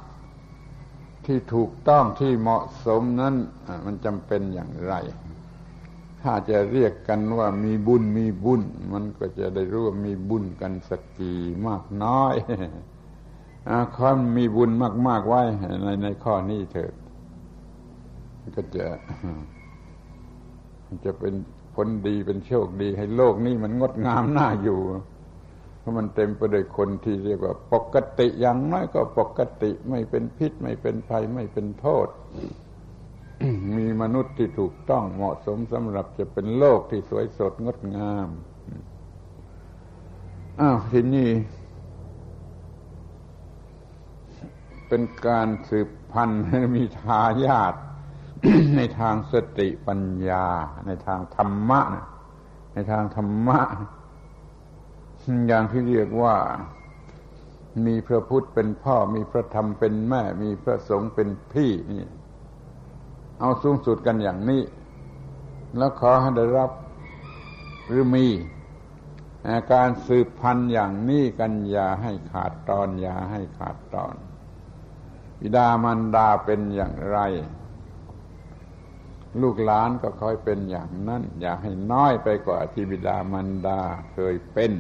[1.26, 3.36] ที่ถูกต้องที่เหมาะสมนั้น
[3.86, 4.94] มันจำเป็นอย่างไร
[6.22, 8.62] ถ้าจะเรียกกันว่ามีบุญมีบุญ
[8.94, 12.36] มันก็จะได้รู้ว่ามีบุญกันสักกี่มากน้อย
[13.98, 14.72] ความมีบุญ
[15.08, 15.42] มาก ๆ ไว้
[15.84, 16.94] ในในข้อนี้เถิด
[18.56, 18.86] ก็จะ
[21.06, 21.34] จะเป็น
[21.76, 24.80] ผลดีเป็นโชคดี ให้โลกนี้มันงดงามน่าอยู่
[25.80, 32.08] เพราะมันเต็มไปด้วยคนที่เรียกว่า ปกติอย่างน้อยก็ปกติไม่เป็นพิษ ไม่เป็นภัยไม่เป็นโทษ
[33.78, 38.30] มีมนุษย์ที่ถูกต้องเหมาะสมสำหรับจะเป็นโลกที่สวยสดงดงาม
[40.62, 41.32] อ้าวทีนี้
[44.88, 47.76] เป็นการสืบพันธุ์ให้มีทายาท
[48.76, 50.46] ในทางสติปัญญา
[50.88, 52.06] ในทางธรรมะนะ
[52.74, 53.60] ในทางธรรมะ
[55.48, 56.36] อย่างที่เรียกว่า
[57.86, 62.04] มีพระพุทธเป็นพ่อมีพระธรรมเป็นแม่ มีพระสงฆ์เป็นพี่นี่
[63.40, 64.62] เอาสูงสุดกันอย่างนี้
[65.78, 66.72] แล้วขอให้ได้รับ
[67.88, 68.28] หรือมี
[69.74, 74.16] การสืบพันธุ์อย่างนี้กันอย่าให้ขาดตอนอย่าให้ขาดตอน
[75.40, 77.20] บิดามารดาเป็นอย่างไร
[79.42, 83.80] ลูกหลานก็คอยเป็นอย่างนั้น อย่าให้น้อยไปกว่าที่บิดามารดา
[84.14, 84.72] เคยเป็น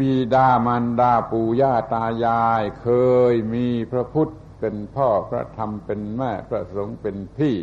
[0.00, 2.88] บิดามารดาปู่ย่าตายาย เค
[3.32, 7.56] ยมีพระพุทธเป็นพ่อพระธรรมเป็นแม่พระสงฆ์เป็นพี่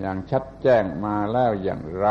[0.00, 2.08] อย่างชัดแจ้งมาแล้วอย่างไร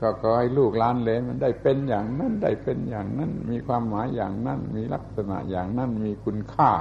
[0.00, 6.72] ก็ขอให้ลูกหลานเลนมันได้เป็นอย่างนั้นได้เป็นอย่างนั้น มีความหมายอย่างนั้น มีลักษณะอย่างนั้นมีคุณค่า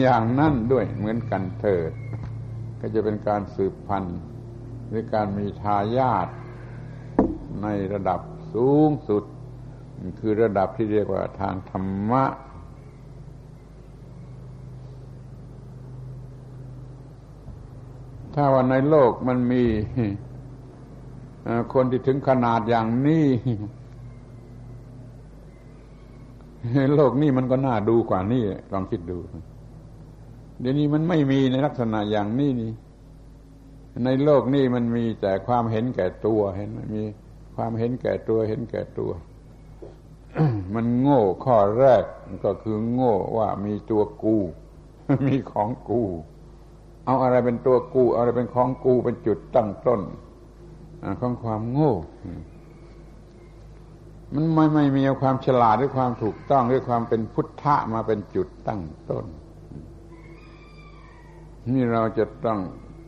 [0.00, 1.92] อย่างนั้นด้วยเหมือนกันเถิด
[2.80, 4.18] ก็จะเป็นการสืบพันธุ์
[4.88, 6.28] หรือการมีทายาท
[7.62, 8.20] ในระดับ
[8.54, 9.24] สูงสุด
[10.20, 12.24] คือระดับที่เรียกว่าทางธรรมะ
[18.34, 19.64] ถ้าว่าในโลกมันมี
[21.74, 23.26] คนที่ถึงขนาดอย่างนี้
[26.94, 29.18] โลกนี้มันก็น่าดูกว่านี้ลองคิดดู
[30.62, 32.72] เดี๋ยวนี้มันไม่มีในลักษณะอย่างนี้นี่
[34.04, 37.04] ในโลกนี้มันมีแต่ความเห็นแก่ตัวเห็นมันมี
[37.56, 39.10] ความเห็นแก่ตัวเห็นแก่ตัว
[40.74, 42.04] มันโง่ข้อแรก
[42.44, 44.36] ก็คือโง่ว่ามีตัวกู
[45.26, 46.02] มีของกู
[47.06, 50.00] เอาอะไรเป็นตัวกูเอาอะไรเป็นของกูเป็นจุดตั้งต้น
[51.20, 51.94] ของความโง่
[54.34, 59.26] มันไม่ไม่มีความฉลาดหรือความถูกต้องหรือความเป็นพุทธะมาเป็นจุดตั้งต้น
[61.70, 62.60] นี่เราจะต้อง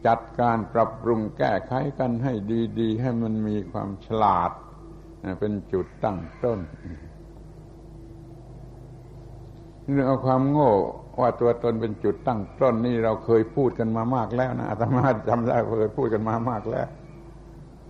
[0.06, 2.32] จัดการปรับปรุงแก้ไขกันให้
[2.80, 4.50] ดี ๆ ให้มันมีความฉลาด
[5.40, 6.58] เป็นจุดตั้งต้น
[9.90, 10.70] เรื่องเอาความโง่
[11.20, 16.88] ว่าตัวตนเป็นจุดตั้งต้นนี่เราเคยพูดกันมามากแล้วนะอาตมาจำได้เคยพูดกันมามากแล้ว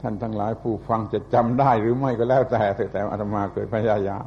[0.01, 2.63] ท่านทั้งหลายผู้ฟังจะจำได้หรือไม่ก็แล้วแต่
[2.93, 4.19] แต่อาตมาเคยพยายา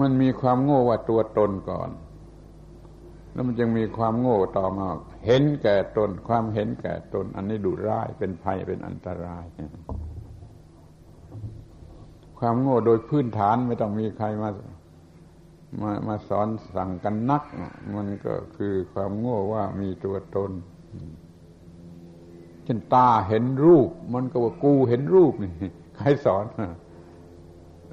[0.00, 1.90] มันมีความโง่ว่าตัวตนก่อน
[3.34, 4.86] แล้วมันจึงมีความโง่ต่อมา
[5.26, 9.44] เห็นแก่ตน ความเห็นแก่ตน อันนี้ดุร้ายเป็นภัยเป็นอันตราย
[12.38, 14.50] ความโง่โดยพื้นฐานไม่ต้องมีใครมา
[15.82, 17.42] มามาสอนสั่งกันนัก
[17.96, 20.50] มันก็คือความโง่ว่ามีตัวตน
[22.64, 25.52] เช่นตาเห็นรูป มันก็ว่ากูเห็นรูปนี่
[25.96, 26.44] ใครสอน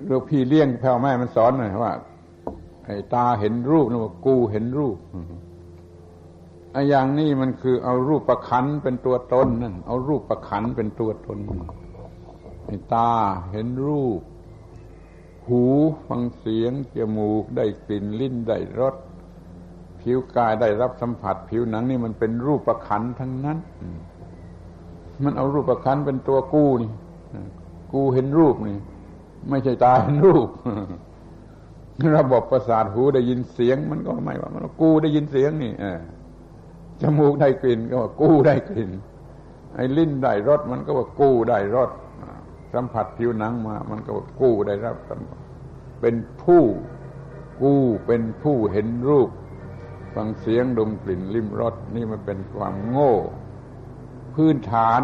[0.06, 1.94] เรือพี่เลี้ยงพ่อแม่มันสอนหน่อยว่า
[2.98, 4.98] อ้ตาเห็นรูปนี่ว่ากูเห็นรูป
[6.72, 11.40] ไอ้อย่างนี้มันคือเอารูปประคันเป็นตัวตนนั่นเอารูปประคันเป็นตัวตน
[12.68, 13.12] ไอ้ตา
[13.52, 14.20] เห็นรูป
[15.48, 15.64] หู
[16.08, 18.96] ฟังเสียงจมูกได้กลิ่นลิ้นได้รส
[20.00, 23.58] ผิวกายได้รับสัมผัส ผิวหนังนี่มันเป็นรูปประคันทั้งนั้น
[25.24, 26.92] มันเอารูปประคันเป็นตัวกู้นี่
[27.94, 28.78] กูเห็นรูปนี่
[29.50, 30.48] ไม่ใช่ตาเห็นรูป
[32.18, 35.74] ระบบประสาทหูได้ยินเสียง มันก็ไม่ว่ามันกูได้ยินเสียงนี่
[37.02, 38.92] จมูกได้กลิ่นก็ว่ากูได้กลิ่น
[39.76, 41.90] ไอ้ลิ้นได้รสมันก็ว่ากูได้รส
[42.74, 44.96] สัมผัสผิวหนังมา มันก็ว่ากูได้รับ
[46.02, 46.64] เป็นผู้
[47.62, 47.74] กู
[48.06, 49.30] เป็นผู้เห็นรูป
[50.16, 53.14] ฟังเสียงดมกลิ่นลิ้มรสนี่มันเป็นความโง่
[54.36, 55.02] พื้นฐาน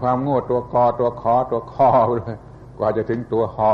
[0.00, 2.36] ความโง่ตัวกอตัวคอตัวคอเลย
[2.78, 3.72] กว่าจะถึงตัวหอ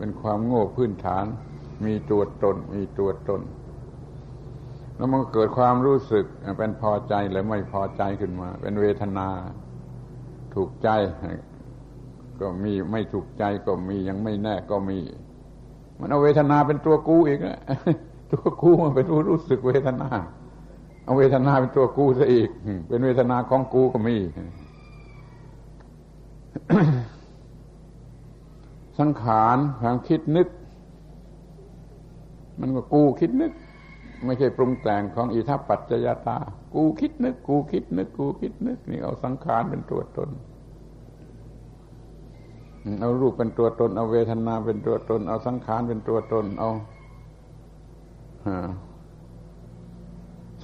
[0.00, 1.24] เป็นความโง่พื้นฐาน
[1.86, 3.40] มีตัวตน มีตัวตน
[4.96, 6.24] แล้วมันเกิดความรู้สึก
[6.58, 9.28] เป็นพอใจหรือไม่พอใจขึ้นมา เป็นเวทนา
[10.54, 10.88] ถูกใจ
[12.40, 14.98] ก็มีไม่ถูกใจก็มียังไม่แน่ก็มี
[15.98, 17.58] มันเอาเวทนาเป็นตัวกูอีกนะ
[18.32, 20.08] ตัวกูมันเป็นรู้รู้สึกเวทนา
[21.04, 22.48] เอาเวทนาเป็นตัวกูซะอีก
[22.88, 24.16] เป็นเวทนาของกูก็มี
[29.00, 30.48] สังขารความคิดนึก
[32.60, 33.52] มันก็กูคิดนึก
[34.26, 36.38] ไม่ใช่ปรุงแต่งของอิทัปปัจจยตา
[36.74, 40.28] กูคิดนึก กูคิดนึก กูคิดนึก นี่เอาสังขารเป็นตัวตน
[43.00, 46.70] เอารูปเป็นตัวตน เอาเวทนาเป็นตัวตน เอาสังขารเป็นตัวตน เอา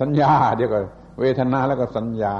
[0.01, 0.85] สัญญาเดี๋ยวก่อน
[1.21, 2.37] เวทนาแล้วก็สัญญา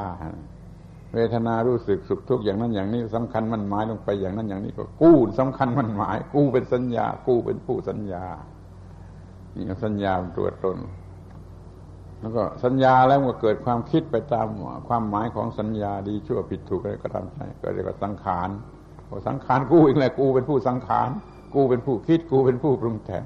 [1.15, 8.25] เวทนารู้สึกสุขทุกข์อย่างนั้นอย่างนี้สำคัญมันหมายลงไปอย่างนั้นอย่างนี้ก็กู้สำคัญมันหมาย กู้เป็นสัญญา กู้เป็นผู้สัญญา
[9.55, 10.79] นี่สัญญาเป็นตัวตน
[12.21, 14.47] แล้วก็สัญญาแล้วก็เกิดความคิดไปตาม
[14.89, 18.49] ความหมายของสัญญาดีชั่วผิดถูกอะไรก็ตามใจก็เรียกว่าสังขาร
[19.09, 21.09] พอสังขารกู้อีกแหละกูเป็นผู้สังขาร
[21.55, 23.25] กูเป็นผู้คิดกูเป็นผู้ปรุงแต่ง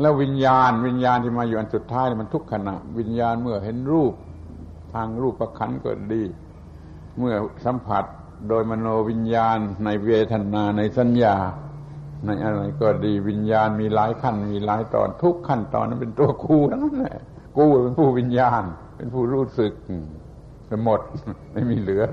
[0.00, 4.14] แล้ววิญญาณ วิญญาณที่มาอยู่อันสุดท้ายมันทุกขณะ วิญญาณเมื่อเห็นรูป
[4.94, 6.22] ทางรูปประคันก็ดี
[7.18, 7.34] เมื่อ
[7.64, 8.04] สัมผัส
[8.48, 11.36] โดยมโนวิญญาณ ในเวทนาในสัญญา
[12.26, 17.18] ในอะไรก็ดีวิญญาณมีหลายขั้นมีหลายตอนทุกขั้นตอนนั้นเป็นตัวกูทั้งนั้นแหละ
[17.56, 18.62] กูเป็นผู้วิญญาณ
[18.96, 19.72] เป็นผู้รู้สึก
[20.84, 21.00] หมด
[21.52, 22.04] ไม่มีเหลือ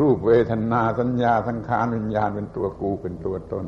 [0.00, 3.64] รูปเวทนาสัญญาสังขารวิญญาณเป็นตัวกูเป็นตัวตน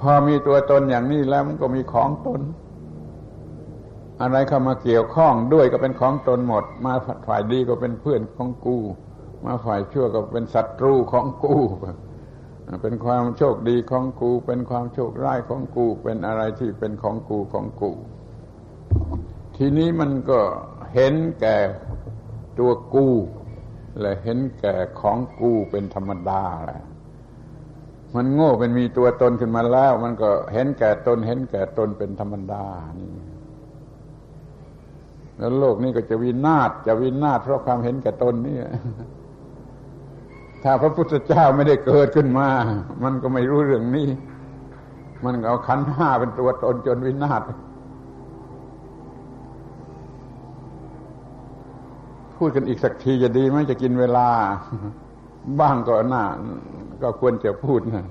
[0.00, 2.40] พอมีตัวตนอย่างนี้แล้วมันก็มีของตน
[4.22, 6.94] อะไรเข้ามาเกี่ยวข้องด้วยก็เป็นของตนหมด มา
[7.26, 8.76] ฝ่ายดีก็เป็นเพื่อนของกู
[9.44, 11.56] มาฝ่ายชั่วก็เป็นศัตรูของกู
[12.82, 17.92] เป็นความโชคดีของกู เป็นความโชคร้ายของกู เป็นอะไรที่เป็นของกูของกู
[19.56, 20.40] ทีนี้มันก็
[20.94, 21.56] เห็นแก่
[22.58, 23.08] ตัวกู
[24.00, 26.82] และเห็นแก่ของกูเป็นธรรมดาแหละ
[28.14, 32.64] มันโง่เป็นมีตัวตนขึ้นมาแล้ว มันก็เห็นแก่ตนเห็นแก่ตนเป็นธรรมดา
[33.00, 33.10] นี่
[35.42, 38.56] แล้วโลกนี้ก็จะวินาศจะวินาศเพราะความเห็นแก่ตนนี่
[40.62, 42.48] ถ้าพระพุทธเจ้าไม่ได้เกิดขึ้นมา
[43.02, 44.08] มันก็ไม่รู้เรื่องนี้
[45.24, 47.42] มันเอาขันห้าเป็นตัวตนจนวินาศ
[52.36, 54.28] พูดกันอีกสักทีจะดีไหมจะกินเวลา
[55.60, 56.24] บ้างก็น่า
[57.02, 58.04] ก็ควรจะพูดนะ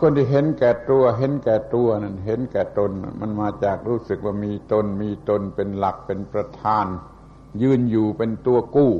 [0.00, 6.86] คนที่เห็นแก่ตัว เห็นแก่ตัวนั่นเห็นแก่ตน มันมาจากรู้สึกว่ามีตน มีตนเป็นหลักเป็นประธาน
[7.62, 8.92] ยืนอยู่เป็นตัวกู้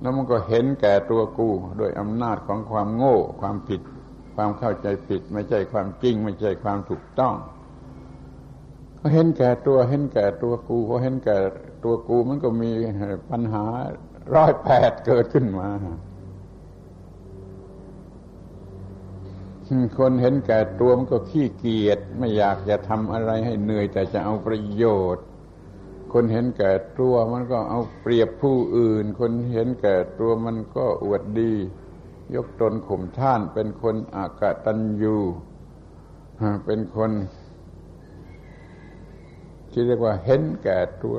[0.00, 3.80] แล้วมันก็เห็นแก่ตัวกู้โดยอำนาจของความโง่ ความผิด
[4.34, 7.34] ความเข้าใจผิด ไม่ใช่ความจริง ไม่ใช่ความถูกต้อง
[8.98, 11.36] ก็เห็นแก่ตัว เห็นแก่ตัวกูเพอเห็นแก่
[11.84, 12.70] ตัวกูมันก็มี
[13.30, 13.64] ปัญหา
[14.34, 15.68] ร้อยแปดเกิดขึ้นมา
[19.98, 24.84] คนเห็นแก่ตัวมันก็ขี้เกียจไม่อยากจะทำอะไรให้เหนื่อยแต่จะเอาประโย
[25.14, 25.24] ชน์
[26.12, 31.52] คนเห็นแก่ตัวมันก็เอาเปรียบผู้อื่น คนเห็นแก่ตัวมันก็อวดดี
[32.34, 35.16] ยกตนข่มท่านเป็นคนอากตันยู
[36.66, 37.10] เป็นคน
[39.70, 41.18] ที่เรียกว่าเห็นแก่ตัว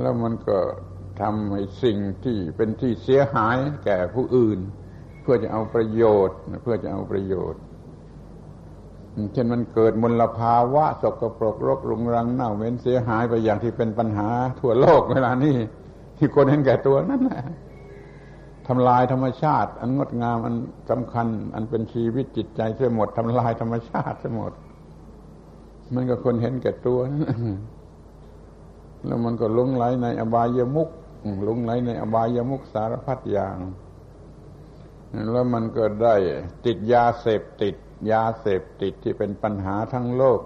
[0.00, 0.58] แล้วมันก็
[1.20, 4.58] ทำให้สิ่งที่เป็นที่เสียหายแก่ผู้อื่น
[5.26, 7.60] พื่อจะเอาประโยชน์ เพื่อจะเอาประโยชน์
[9.32, 14.28] เช่นมันเกิดมลภาวะสกปรกรกรุงรังเน่าเหม็นเสียหายไปอย่างที่เป็นปัญหา
[14.60, 15.56] ทั่วโลกเวลานี้
[16.18, 17.42] ที่คนเห็นแก่ตัวนั่นแหละ
[18.68, 20.54] ทำลายธรรมชาติ อันงดงามอัน
[20.90, 24.52] สำคัญ อันเป็นชีวิตจิตใจเสียหมดทำลายธรรมชาติเสียหมด
[25.94, 26.98] มันก็คนเห็นแก่ตัว
[29.06, 30.88] แล้วมันก็ลงไหลในอบายมุก
[31.48, 33.56] ลงไหลในอบายมุกสารพัดอย่าง
[35.32, 36.14] แล้วมันก็ได้
[36.66, 37.74] ติดยาเสพติด
[38.12, 40.40] ยาเสพติดที่เป็นปัญหาทั้งโลก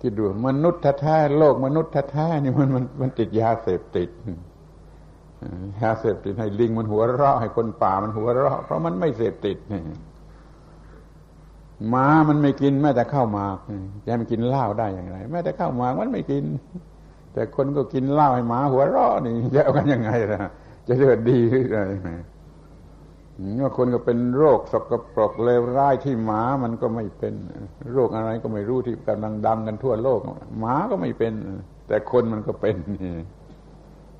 [0.00, 4.10] ที่ดูมนุษย์แท้ๆโลกมนุษย์แท้ๆนี่มันมันมันติดยาเสพติด
[5.82, 9.82] ยาเสพติดให้ลิงมันหัวเราะให้คนป่ามันหัวเราะ เพราะมันไม่เสพติดนี่
[11.94, 13.58] ม้ามันไม่กินแม้แต่ข้าวหมาก
[14.04, 16.44] จะมันกินเหล้าได้อย่างไร แม้แต่ข้าวหมากมันไม่กิน
[17.32, 20.40] แต่คนก็กินเหล้าให้หมาหัวเราะนี่จะเอากันยังไงล่ะ
[20.86, 21.92] จะเลือดดีหรืออะไร
[23.62, 27.34] ว่าคนก็เป็นโรคสกปรกเลวร้ายที่หมามันก็ไม่เป็น
[27.92, 30.20] โรคอะไรก็ไม่รู้ที่กำลังดังกันทั่วโลก
[30.58, 31.32] หมาก็ไม่เป็น
[31.86, 33.14] แต่คนมันก็เป็นนี่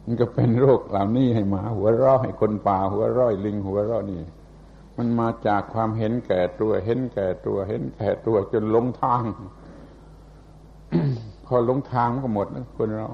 [0.04, 4.20] มันก็เป็นโรคเหล่านี้ให้หมาหัวราะให้คนป่าหัวร้อยลิงหัวราะนี่
[4.96, 9.22] มันมาจากความเห็นแก่ตัว เห็นแก่ตัว เห็นแก่ตัวจนหลงทาง
[11.46, 13.08] พอหลงทางก็หมดนะคนเรา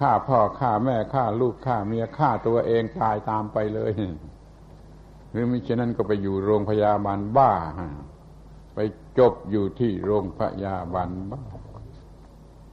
[0.00, 3.92] ฆ่าพ่อฆ่าแม่ฆ่าลูกฆ่าเมียฆ่าตัวเองตายตามไปเลย
[5.30, 7.52] หรือมิฉะนั้นก็ไปอยู่โรงพยาบาลบ้า
[8.74, 8.78] ไป
[9.18, 11.42] จบอยู่ที่โรงพยาบาลบ้า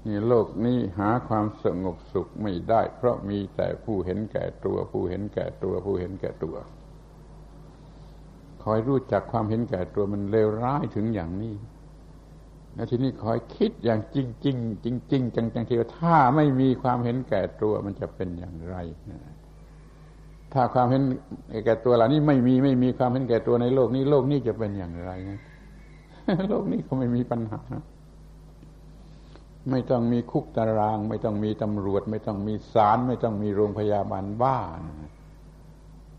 [0.08, 6.56] นี่โลกนี้หาความสงบสุขไม่ได้ เพราะมีแต่ผู้เห็นแก่ตัว ผู้เห็นแก่ตัว ผู้เห็นแก่ตัว
[8.64, 11.56] คอยรู้จักความเห็นแก่ตัวมันเลวร้ายถึงอย่างนี้
[12.76, 18.76] แล้วทีนี้คอยคิดอย่างจริงจริงจริงจริงจังจังทีว่าถ้าไม่มีความเห็นแก่ตัวมันจะเป็นอย่างไร
[20.54, 21.02] ถ้าความเห็น
[21.66, 25.12] แก่ตัวเหล่านี้ไม่มีไม่มีความเห็นแก่ตัวในโลกนี้โลกนี้จะเป็นอย่างไร
[26.50, 27.62] โลกนี้ก็ไม่มีปัญหา
[29.72, 34.82] ไม่ต้องมีคุกตาราง ไม่ต้องมีตำรวจ ไม่ต้องมีศาลไม่ต้องมีโรงพยาบาลบ้าน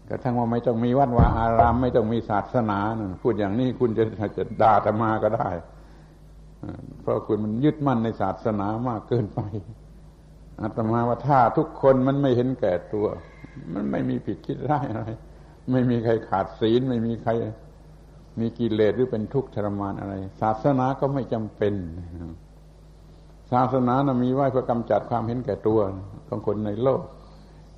[0.09, 2.79] กระทั่งว่าไม่ต้องมีวัดวาอาราม ไม่ต้องมีศาสนา
[3.23, 4.05] พูดอย่างนี้คุณจะ
[4.37, 5.49] จะด่าธรรมาก็ได้
[7.01, 9.41] เพราะคุณมันยึดมั่นในศาสนามากเกินไป
[10.61, 13.07] อาตมาว่าถ้าทุกคนมันไม่เห็นแก่ตัว
[13.75, 15.09] มันไม่มีผิดคิดร้ายอะไร
[15.73, 17.31] ไม่มีใครขาดศีล ไม่มีใคร
[18.41, 21.75] มีกิเลสหรือเป็นทุกข์ทรมานอะไร ศาสนาก็ไม่จำเป็น
[23.53, 25.79] ศาสนานะมีไว้เพื่อกำจัดความเห็นแก่ตัว
[26.29, 27.01] ของคนในโลก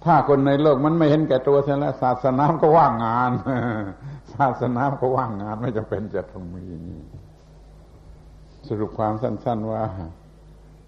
[0.04, 3.32] ถ้าคนในโลกมันไม่เห็นแก่ตัวเสียแล้วศาสนาก็ว่างงาน
[4.34, 6.64] ศาสนาก็ว่างงานไม่จำเป็นจะต้องมี
[8.68, 9.82] สรุปความสั้น ๆว่า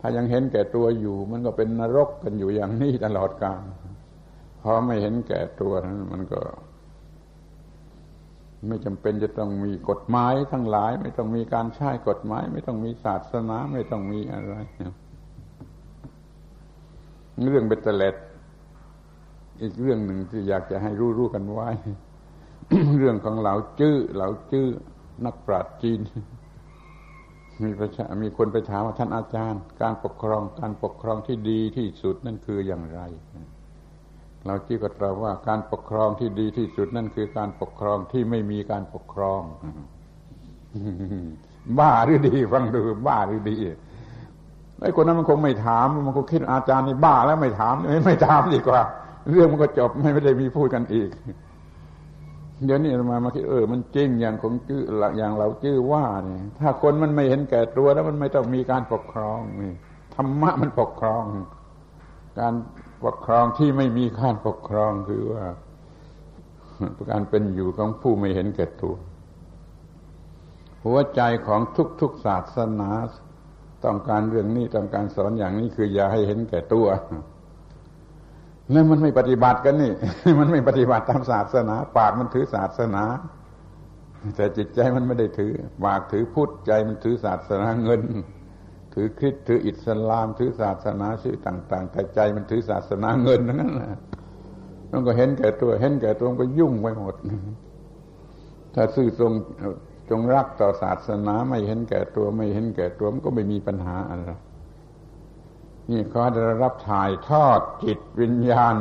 [0.01, 3.63] ถ้ายังเห็นแก่ตัวอยู่ มันก็เป็นนรกกันอยู่อย่างนี้ตลอดกาล
[4.63, 6.41] พอไม่เห็นแก่ตัวนั้นมันก็
[8.69, 14.55] ไม่จำเป็นจะต้องมีกฎหมายทั้งหลาย ไม่ต้องมีการใช้กฎหมาย ไม่ต้องมีศาสนาไม่ต้องมีอะไร
[17.45, 18.17] เรื่องเบตเตเล็ด
[19.63, 21.69] อีกเรื่องหนึ่งที่อยากจะให้รู้รู้กันไว้
[22.99, 24.67] เรื่องของเหลาจื้อเหลาจื้อ
[25.25, 26.01] นักปราชญ์จีน
[27.65, 33.01] มีประชามีคนไปถามว่าท่านอาจารย์ การปกครองการปกครองที่ดีที่สุดนั่นคืออย่างไร
[34.47, 39.43] เราจี้ก็ตอบว่าการปกครองที่ดีที่สุดนั่นคือการปกครองที่ไม่มีการปกครอง
[41.79, 43.57] บ้าหรือดีฟังดูบ้าหรือดี
[44.83, 48.81] ไอ้คนนั้นมันคงไม่ถามมันคงคิดอาจารย์นี่บ้าแล้วไม่ถามไม่ไม่ถามดีกว่า
[49.31, 51.09] เรื่องมันก็จบไม่ได้มีพูดกันอีก
[52.65, 54.83] เดี๋ยวนี้มามาคิดเออมันจริงอย่างของจื้อ
[55.19, 59.73] อย่างเราจื้อว่าเนี่ย ถ้าคนมันไม่เห็นแก่ตัวแล้วมันไม่ต้องมีการปกครองนี่
[60.15, 61.25] ธรรมะมันปกครอง
[62.41, 62.55] การ
[63.05, 65.45] ปกครองที่ไม่มีการปกครองคือว่า
[67.11, 68.95] การเป็นอยู่ของผู้ไม่เห็นแก่ตัว
[70.85, 71.61] หัวใจของ
[72.01, 72.91] ทุกๆศาสนา
[73.85, 76.87] ต้องการเรื่องนี้ต้องการสอนอย่างนี้คืออย่าให้เห็นแก่ตัว
[78.73, 79.93] แล้วมันไม่ปฏิบัติกันนี่
[80.39, 83.05] มันไม่ปฏิบัติตามศาสนา ปากมันถือศาสนา
[84.37, 85.53] แต่จิตใจมันไม่ได้ถือ
[85.85, 88.03] ปากถือพุทธใจมันถือศาสนาเงิน
[88.95, 93.93] ถือคริสถืออิสลาม ถือศาสนาชื่อต่าง ๆ แต่ใจมันถือศาสนาเงินนั่นแหละ
[94.93, 97.15] มันก็เห็นแก่ตัวเห็นแก่ตัวก็ยุ่งไปหมด
[98.75, 99.33] ถ้าซื่อตรง
[100.11, 104.31] จงรักต่อศาสนาไม่เห็นแก่ตัวไม่เห็นแก่ตัวมันก็ไม่มีปัญหาอะไร
[105.91, 108.75] นี่เขาได้รับถ่ายทอดจิตวิญญาณ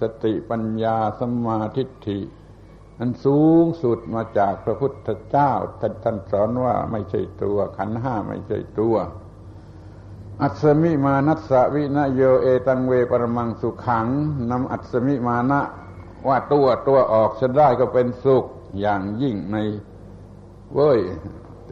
[0.00, 2.20] สติปัญญาสมาธิฐิ
[2.98, 5.50] อันสูงสุดมาจากพระพุทธเจ้า
[5.80, 8.96] ท่านท่านสอนว่าไม่ใช่ตัว ขันห้าไม่ใช่ตัว
[10.42, 14.06] อัศมิมานัสวินโยเอตังเวปรมังสุขัง
[14.50, 15.60] นำอัศมิมานะ
[16.28, 18.44] ว่าตัวตัวออกจะได้ก็เป็นสุข
[18.80, 19.56] อย่างยิ่งใน
[20.74, 21.00] เว้ย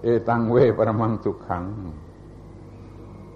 [0.03, 1.65] เอตังเวปรมังสุขัง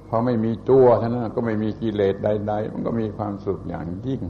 [0.08, 4.22] พอไม่มีตัวท่านั้นก็ไม่มีกิเลสใด ๆ มันก็มีความสุขอย่างยิ่ง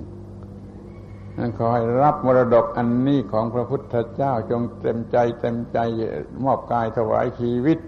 [1.38, 5.78] นั่นขอให้รับมรดกอันนี้ของพระพุทธเจ้าจงเต็มใจเต็มใจ
[6.44, 7.78] มอบกายถวายชีวิต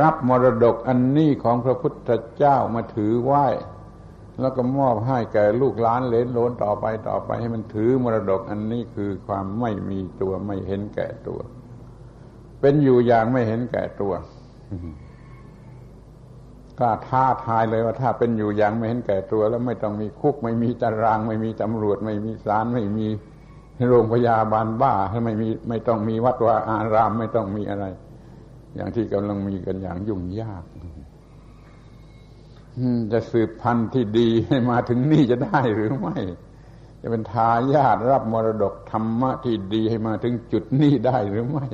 [0.00, 3.46] รับมรดกอันนี้ของพระพุทธเจ้ามาถือไหว้
[4.40, 11.40] แล้วก็มอบให้แก่ลูกหลานเลนโลนต่อไปต่อไปให้มันถือมรดกอันนี้คือความไม่มีตัวไม่เห็นแก่ตัว
[12.60, 14.12] เป็นอยู่อย่างไม่เห็นแก่ตัว
[16.78, 23.06] กล้าท้าทายเลยว่าถ้าเป็นอยู่อย่างไม่เห็นแก่ตัว แล้วไม่ต้องมีคุกไม่มีตาราง ไม่มีตำรวจ ไม่มีศาลไม่มี
[23.88, 24.92] โรงพยาบาลบ้า
[25.24, 27.84] ไม่มีไม่ต้องมีวัดวาอารามไม่ต้องมีอะไร
[28.74, 30.64] อย่างที่กำลังมีกันอย่างยุ่งยาก
[33.12, 36.16] จะสืบพันธุ์ที่ดีให้มาถึงนี่จะได้หรือไม่
[37.00, 41.66] จะเป็นทายาทรับมรดกธรรมะที่ดีให้มาถึงจุดนี้ได้หรือไม่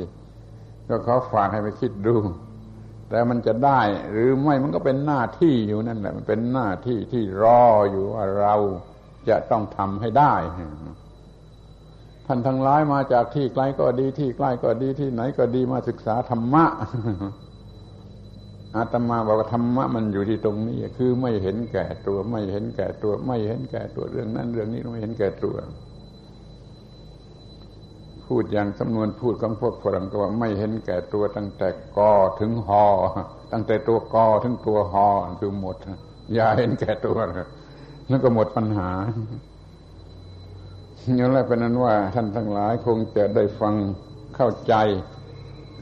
[0.89, 2.17] ก็ขอฝากให้ไปคิดดู
[3.13, 8.55] แต่มันจะได้หรือไม่มันก็เป็นหน้าที่อยู่นั่นแหละมันเป็นหน้าที่ที่รออยู่ว่าเรา
[9.29, 10.35] จะต้องทำให้ได้
[12.27, 16.65] ท่านทั้งหลายมาจากที่ไกลก็ดีที่ใกล้ก็ดีที่ไหนก็ดีมาศึกษาธรรมะ
[18.77, 25.57] อาตมาบอกว่าธรรมะมันอยู่ที่ตรงนี้ คือไม่เห็นแก่ตัว ไม่เห็นแก่ตัว ไม่เห็นแก่ตัวเรื่องนั้นเรื่องนี้ไม่เห็นแก่ตัว
[28.35, 32.87] พูดอย่างสำนวนพูดของพวกฝรั่งก็ว่าไม่เห็นแก่ตัวตั้งแต่กอถึงหอ
[33.53, 35.09] ตั้งแต่ตัวกอถึงตัวหอ
[35.41, 35.77] คือหมด
[36.35, 37.19] อย่าเห็นแก่ตัว
[38.09, 38.91] แล้วก็หมดปัญหา
[41.17, 43.75] อย่างแรกเป็นนั้นว่าท่านทั้งหลายคงจะได้ฟัง
[44.37, 44.75] เข้าใจ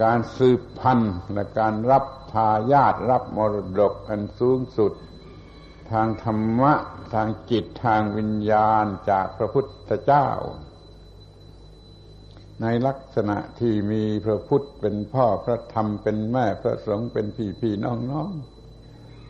[0.03, 4.93] การสืบพันธุ์และการรับทายาทรับมรดกอันสูงสุด
[5.93, 6.73] ทางธรรมะ
[7.15, 10.29] ทางจิตทางวิญญาณจากพระพุทธเจ้า
[12.63, 18.31] ในลักษณะที่มีพระพุทธเป็นพ่อพระธรรมเป็นแม่พระสงฆ์เป็นพี่พี่น้องน้อง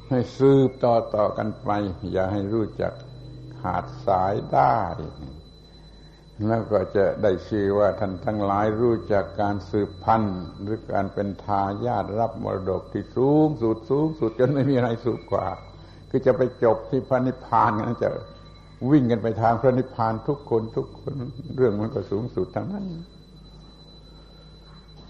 [0.09, 1.71] ให้สืบต่อต่อกันไป
[2.13, 2.93] อย่าให้รู้จัก
[3.61, 4.77] ขาดสายได้
[6.47, 15.47] แล้วก็จะได้ชื่อว่าท่านทั้งหลายรู้จักการสืบพันธุ์หรือการเป็นทายาทรับมรดกที่สูงสุดสูงสุดจนไม่มีอะไรสูงกว่า
[16.11, 18.11] คือจะไปจบที่พระนิพพานนั้นจะ
[18.91, 21.15] วิ่งกันไปทางพระนิพพานทุกคนทุกคน
[21.57, 22.87] เรื่องมันก็สูงสุดทั้งนั้น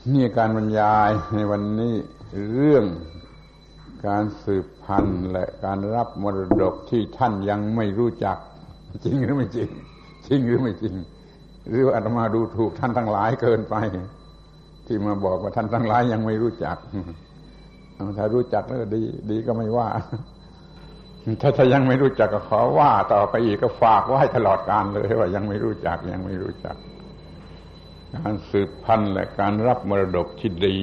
[0.08, 1.94] นี่การบรรยายในวันนี้
[2.54, 2.84] เรื่อง
[4.06, 8.36] การสืบพันธุ์และการรับมรดกที่ท่านยังไม่รู้จัก
[9.04, 9.68] จริงหรือไม่จริง
[10.26, 10.94] จริงหรือไม่จริง
[11.68, 13.74] หรืออาตมาดูถูกท่านทั้งหลายเกินไป
[14.86, 16.76] ที่มาบอกว่าท่านทั้งหลายยังไม่รู้จัก
[18.18, 19.88] ถ้ารู้จักแล้วดี ดีก็ไม่ว่า
[21.40, 26.76] ถ้าถ้ายังไม่รู้จักก็ขอว่า ต่อไปอีกก็ฝากไว้ตลอดการเลยว่ายังไม่รู้จักยังไม่รู้จัก
[28.16, 30.78] การสืบพันธุ์และการรับมรดกที่ดี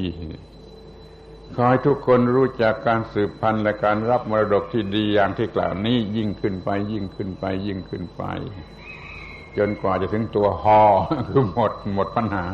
[1.55, 8.23] ขอให้ทุกคนรู้จักการสืบพันธุ์และการรับมรดกที่ดีอย่างที่กล่าวนี้ยิ่งขึ้นไป ยิ่งขึ้นไป ยิ่งขึ้นไป
[9.57, 10.81] จนกว่าจะถึงตัวฮอ
[11.27, 12.47] คือหมดหมดปัญหา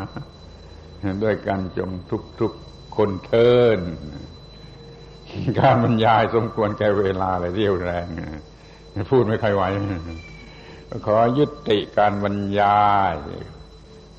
[1.23, 2.51] ด้วยกันจงทุกทุก
[2.95, 3.79] คนเทิน
[5.59, 8.07] การบรรยายสมควรแก่เวลาเลยเรียวแรง
[9.09, 9.63] พูดไม่ค่อยไหว
[11.05, 12.81] ขอยุติการบรรยา
[13.13, 13.15] ย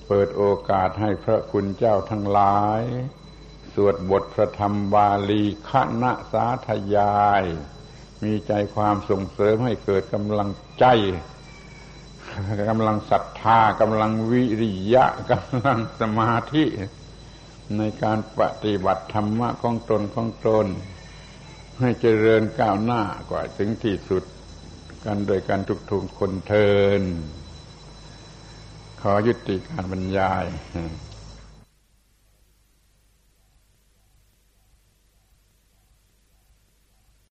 [0.08, 2.82] เปิดโอกาสให้พระคุณเจ้าทั้งหลาย
[3.74, 7.44] สวดบทพระธรรมบาลีคณะสาธยาย
[8.22, 10.86] มีใจความส่งเสริมให้เกิดกำลังใจ
[12.70, 16.64] กำลังศรัทธากำลังวิริยะกำลังสมาธิ
[17.76, 20.66] ในการปฏิบัติธรรมะของตนของตน
[21.80, 24.24] ให้เจริญก้าวหน้า กว่าถึงที่สุด
[25.04, 27.02] กันโดยการทุกทุกคนเทิน
[29.06, 30.44] ขอยุติการบรรยาย